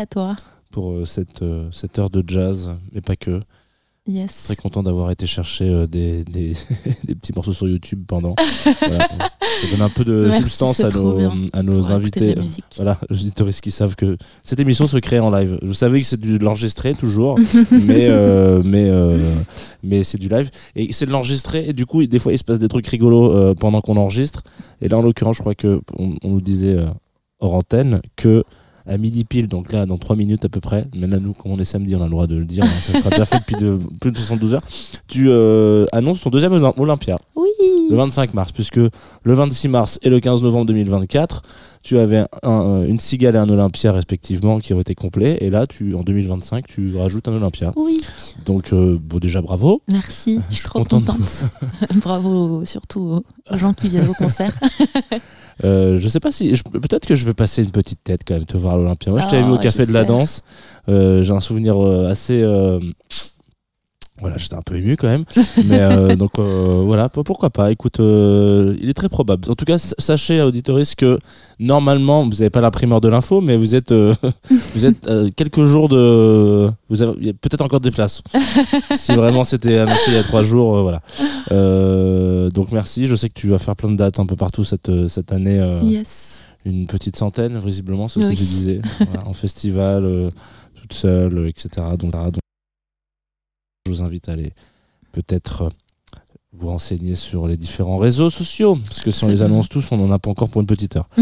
À 0.00 0.06
toi. 0.06 0.36
pour 0.70 0.92
euh, 0.92 1.04
cette, 1.04 1.42
euh, 1.42 1.68
cette 1.72 1.98
heure 1.98 2.10
de 2.10 2.24
jazz, 2.26 2.70
mais 2.92 3.00
pas 3.00 3.16
que. 3.16 3.40
Yes. 4.06 4.44
Très 4.44 4.56
content 4.56 4.82
d'avoir 4.82 5.10
été 5.10 5.26
chercher 5.26 5.68
euh, 5.68 5.86
des, 5.86 6.24
des, 6.24 6.54
des 7.04 7.14
petits 7.14 7.32
morceaux 7.34 7.52
sur 7.52 7.68
YouTube 7.68 8.02
pendant. 8.06 8.34
Voilà. 8.80 9.06
Ça 9.60 9.70
donne 9.70 9.82
un 9.82 9.90
peu 9.90 10.04
de 10.04 10.26
Merci, 10.28 10.42
substance 10.42 10.80
à 10.80 10.88
nos, 10.88 11.18
à 11.52 11.62
nos 11.62 11.92
invités. 11.92 12.34
Voilà, 12.76 12.98
les 13.10 13.16
auditeurs 13.16 13.48
qui 13.50 13.70
savent 13.70 13.96
que 13.96 14.16
cette 14.42 14.58
émission 14.60 14.86
se 14.86 14.96
crée 14.98 15.20
en 15.20 15.30
live. 15.30 15.58
Je 15.62 15.72
savais 15.72 16.00
que 16.00 16.06
c'est 16.06 16.20
de 16.20 16.42
l'enregistrer 16.42 16.94
toujours, 16.94 17.38
mais, 17.70 18.08
euh, 18.08 18.62
mais, 18.64 18.88
euh, 18.88 19.22
mais 19.82 20.02
c'est 20.02 20.18
du 20.18 20.28
live. 20.28 20.50
Et 20.76 20.92
c'est 20.92 21.06
de 21.06 21.10
l'enregistrer, 21.10 21.68
et 21.68 21.72
du 21.72 21.86
coup, 21.86 22.04
des 22.06 22.18
fois, 22.18 22.32
il 22.32 22.38
se 22.38 22.44
passe 22.44 22.58
des 22.58 22.68
trucs 22.68 22.86
rigolos 22.86 23.32
euh, 23.32 23.54
pendant 23.54 23.80
qu'on 23.80 23.96
enregistre. 23.96 24.42
Et 24.80 24.88
là, 24.88 24.98
en 24.98 25.02
l'occurrence, 25.02 25.36
je 25.36 25.42
crois 25.42 25.54
qu'on 25.54 25.82
on 25.98 26.28
nous 26.28 26.40
disait 26.40 26.76
hors 27.40 27.54
antenne 27.54 28.00
que 28.16 28.44
à 28.86 28.96
midi 28.98 29.24
pile, 29.24 29.46
donc 29.48 29.72
là, 29.72 29.86
dans 29.86 29.98
3 29.98 30.16
minutes 30.16 30.44
à 30.44 30.48
peu 30.48 30.60
près, 30.60 30.86
mais 30.94 31.06
là, 31.06 31.18
nous, 31.18 31.32
comme 31.32 31.52
on 31.52 31.58
est 31.58 31.64
samedi, 31.64 31.94
on 31.94 32.00
a 32.00 32.04
le 32.04 32.10
droit 32.10 32.26
de 32.26 32.36
le 32.36 32.44
dire, 32.44 32.64
hein, 32.64 32.68
ça 32.80 32.98
sera 32.98 33.10
déjà 33.10 33.24
fait 33.24 33.38
depuis 33.38 33.56
de- 33.56 33.78
plus 34.00 34.10
de 34.10 34.16
72 34.16 34.54
heures, 34.54 34.62
tu 35.06 35.26
euh, 35.28 35.86
annonces 35.92 36.20
ton 36.20 36.30
deuxième 36.30 36.52
Olymp- 36.52 36.78
Olympia 36.78 37.16
Oui. 37.36 37.48
le 37.90 37.96
25 37.96 38.34
mars, 38.34 38.52
puisque 38.52 38.76
le 38.76 38.90
26 39.34 39.68
mars 39.68 39.98
et 40.02 40.08
le 40.08 40.18
15 40.20 40.42
novembre 40.42 40.66
2024, 40.66 41.42
tu 41.82 41.96
avais 41.98 42.24
un- 42.42 42.82
une 42.84 42.98
cigale 42.98 43.36
et 43.36 43.38
un 43.38 43.48
Olympia 43.48 43.92
respectivement 43.92 44.58
qui 44.60 44.74
ont 44.74 44.80
été 44.80 44.94
complets, 44.94 45.38
et 45.40 45.50
là, 45.50 45.66
tu, 45.66 45.94
en 45.94 46.02
2025, 46.02 46.66
tu 46.66 46.96
rajoutes 46.96 47.28
un 47.28 47.32
Olympia. 47.32 47.72
Oui. 47.76 48.00
Donc, 48.44 48.72
euh, 48.72 48.98
bon, 49.00 49.18
déjà 49.18 49.40
bravo. 49.40 49.82
Merci. 49.90 50.40
Je 50.50 50.56
suis 50.56 50.64
trop 50.64 50.80
contente. 50.80 51.06
contente. 51.06 51.46
Bravo 52.02 52.64
surtout 52.64 53.22
aux 53.50 53.56
gens 53.56 53.72
qui 53.72 53.88
viennent 53.88 54.08
au 54.08 54.14
concert. 54.14 54.58
Euh, 55.64 55.98
je 55.98 56.08
sais 56.08 56.20
pas 56.20 56.30
si. 56.30 56.52
Peut-être 56.72 57.06
que 57.06 57.14
je 57.14 57.24
vais 57.24 57.34
passer 57.34 57.62
une 57.62 57.70
petite 57.70 58.02
tête 58.02 58.20
quand 58.26 58.34
même 58.34 58.46
te 58.46 58.56
voir 58.56 58.74
à 58.74 58.76
l'Olympia. 58.78 59.10
Moi, 59.12 59.20
je 59.20 59.26
t'avais 59.26 59.42
Ah, 59.42 59.46
vu 59.46 59.52
au 59.52 59.58
Café 59.58 59.86
de 59.86 59.92
la. 59.92 60.04
Danse. 60.04 60.42
Euh, 60.88 61.22
J'ai 61.22 61.32
un 61.32 61.40
souvenir 61.40 61.76
euh, 61.84 62.08
assez. 62.10 62.42
Voilà, 64.20 64.36
j'étais 64.36 64.54
un 64.54 64.62
peu 64.62 64.76
ému 64.76 64.96
quand 64.96 65.08
même. 65.08 65.24
Mais 65.66 65.78
euh, 65.80 66.14
donc 66.16 66.32
euh, 66.38 66.82
voilà, 66.84 67.08
pourquoi 67.08 67.50
pas. 67.50 67.70
Écoute, 67.70 68.00
euh, 68.00 68.76
il 68.80 68.88
est 68.88 68.94
très 68.94 69.08
probable. 69.08 69.50
En 69.50 69.54
tout 69.54 69.64
cas, 69.64 69.78
sachez, 69.78 70.42
auditoris, 70.42 70.94
que 70.94 71.18
normalement, 71.58 72.24
vous 72.24 72.30
n'avez 72.30 72.50
pas 72.50 72.60
la 72.60 72.70
primeur 72.70 73.00
de 73.00 73.08
l'info, 73.08 73.40
mais 73.40 73.56
vous 73.56 73.74
êtes, 73.74 73.92
vous 74.74 74.86
êtes 74.86 75.08
quelques 75.36 75.62
jours 75.64 75.88
de. 75.88 76.70
Vous 76.88 77.02
avez 77.02 77.12
il 77.20 77.26
y 77.26 77.30
a 77.30 77.32
peut-être 77.32 77.62
encore 77.62 77.80
des 77.80 77.90
places. 77.90 78.22
si 78.96 79.12
vraiment 79.12 79.44
c'était 79.44 79.78
annoncé 79.78 80.02
il 80.08 80.14
y 80.14 80.18
a 80.18 80.22
trois 80.22 80.42
jours, 80.42 80.82
voilà. 80.82 81.00
Donc 82.50 82.72
merci. 82.72 83.06
Je 83.06 83.16
sais 83.16 83.28
que 83.28 83.34
tu 83.34 83.48
vas 83.48 83.58
faire 83.58 83.76
plein 83.76 83.90
de 83.90 83.96
dates 83.96 84.18
un 84.18 84.26
peu 84.26 84.36
partout 84.36 84.64
cette, 84.64 85.08
cette 85.08 85.32
année. 85.32 85.58
Yes. 85.82 86.42
une 86.64 86.86
petite 86.86 87.16
centaine, 87.16 87.58
visiblement, 87.58 88.08
c'est 88.08 88.20
ce 88.20 88.26
Oui. 88.26 88.34
que 88.34 88.38
tu 88.38 88.44
disais, 88.44 88.80
Voilà, 89.06 89.26
en 89.26 89.32
festival, 89.32 90.28
toute 90.74 90.92
seule, 90.92 91.48
etc. 91.48 91.68
Donc, 91.98 92.12
là, 92.14 92.24
donc, 92.30 92.40
je 93.86 93.90
vous 93.92 94.02
invite 94.02 94.28
à 94.28 94.32
aller 94.32 94.52
peut-être 95.12 95.62
euh, 95.62 95.68
vous 96.52 96.68
renseigner 96.68 97.14
sur 97.14 97.48
les 97.48 97.56
différents 97.56 97.98
réseaux 97.98 98.30
sociaux, 98.30 98.76
parce 98.76 99.00
que 99.00 99.10
si 99.10 99.24
on 99.24 99.28
les 99.28 99.42
annonce 99.42 99.68
tous, 99.68 99.90
on 99.92 99.96
n'en 99.96 100.10
a 100.12 100.18
pas 100.18 100.30
encore 100.30 100.48
pour 100.50 100.60
une 100.60 100.66
petite 100.66 100.96
heure. 100.96 101.08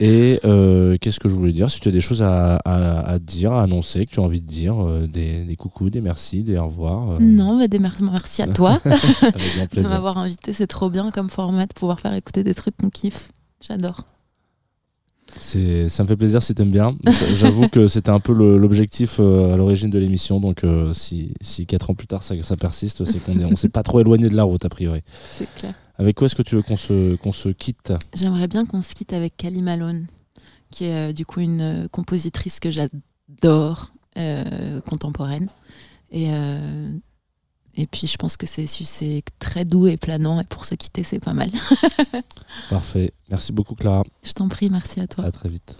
Et 0.00 0.38
euh, 0.44 0.96
qu'est-ce 1.00 1.18
que 1.18 1.28
je 1.28 1.34
voulais 1.34 1.50
dire? 1.52 1.68
Si 1.70 1.80
tu 1.80 1.88
as 1.88 1.90
des 1.92 2.00
choses 2.00 2.22
à, 2.22 2.54
à- 2.64 3.00
à 3.00 3.18
dire, 3.18 3.52
à 3.52 3.64
annoncer, 3.64 4.06
que 4.06 4.10
tu 4.12 4.20
as 4.20 4.22
envie 4.22 4.40
de 4.40 4.46
dire, 4.46 4.80
euh, 4.86 5.08
des, 5.08 5.44
des 5.44 5.56
coucous, 5.56 5.90
des 5.90 6.00
merci, 6.00 6.44
des 6.44 6.56
au 6.56 6.66
revoir. 6.66 7.10
euh, 7.12 7.18
Non, 7.18 7.58
bah, 7.58 7.66
des 7.66 7.80
mer- 7.80 7.96
merci 8.00 8.42
à 8.42 8.46
toi 8.46 8.80
de 8.84 9.82
m'avoir 9.82 10.18
invité. 10.18 10.52
C'est 10.52 10.68
trop 10.68 10.88
bien 10.88 11.10
comme 11.10 11.28
format 11.28 11.66
de 11.66 11.72
pouvoir 11.72 11.98
faire 11.98 12.14
écouter 12.14 12.44
des 12.44 12.54
trucs 12.54 12.76
qu'on 12.76 12.90
kiffe. 12.90 13.32
J'adore. 13.66 14.02
C'est, 15.38 15.88
ça 15.88 16.02
me 16.02 16.08
fait 16.08 16.16
plaisir 16.16 16.42
si 16.42 16.54
t'aimes 16.54 16.70
bien. 16.70 16.96
J'avoue 17.36 17.68
que 17.68 17.86
c'était 17.86 18.10
un 18.10 18.18
peu 18.20 18.32
le- 18.32 18.58
l'objectif 18.58 19.16
euh, 19.20 19.54
à 19.54 19.56
l'origine 19.56 19.90
de 19.90 19.98
l'émission. 19.98 20.40
Donc, 20.40 20.64
euh, 20.64 20.92
si, 20.92 21.32
si 21.40 21.66
4 21.66 21.90
ans 21.90 21.94
plus 21.94 22.06
tard 22.06 22.22
ça, 22.22 22.34
ça 22.42 22.56
persiste, 22.56 23.04
c'est 23.04 23.18
qu'on 23.22 23.38
est, 23.38 23.44
on 23.44 23.54
s'est 23.56 23.68
pas 23.68 23.82
trop 23.82 24.00
éloigné 24.00 24.28
de 24.28 24.34
la 24.36 24.42
route, 24.44 24.64
a 24.64 24.68
priori. 24.68 25.02
C'est 25.36 25.48
clair. 25.54 25.74
Avec 25.96 26.16
quoi 26.16 26.26
est-ce 26.26 26.34
que 26.34 26.42
tu 26.42 26.56
veux 26.56 26.62
qu'on 26.62 26.76
se, 26.76 27.16
qu'on 27.16 27.32
se 27.32 27.48
quitte? 27.50 27.92
J'aimerais 28.14 28.48
bien 28.48 28.66
qu'on 28.66 28.82
se 28.82 28.94
quitte 28.94 29.12
avec 29.12 29.36
Kali 29.36 29.62
Malone, 29.62 30.06
qui 30.70 30.84
est 30.86 31.10
euh, 31.10 31.12
du 31.12 31.24
coup 31.26 31.40
une 31.40 31.60
euh, 31.60 31.88
compositrice 31.88 32.58
que 32.60 32.70
j'adore, 32.70 33.92
euh, 34.16 34.80
contemporaine. 34.82 35.46
Et, 36.10 36.28
euh, 36.30 36.90
et 37.76 37.86
puis 37.86 38.06
je 38.06 38.16
pense 38.16 38.36
que 38.36 38.46
c'est 38.46 39.22
très 39.38 39.64
doux 39.64 39.86
et 39.86 39.96
planant, 39.96 40.40
et 40.40 40.44
pour 40.44 40.64
se 40.64 40.74
quitter, 40.74 41.02
c'est 41.02 41.20
pas 41.20 41.34
mal. 41.34 41.50
Parfait. 42.70 43.12
Merci 43.30 43.52
beaucoup, 43.52 43.74
Clara. 43.74 44.02
Je 44.22 44.32
t'en 44.32 44.48
prie, 44.48 44.70
merci 44.70 45.00
à 45.00 45.06
toi. 45.06 45.24
À 45.24 45.30
très 45.30 45.48
vite. 45.48 45.76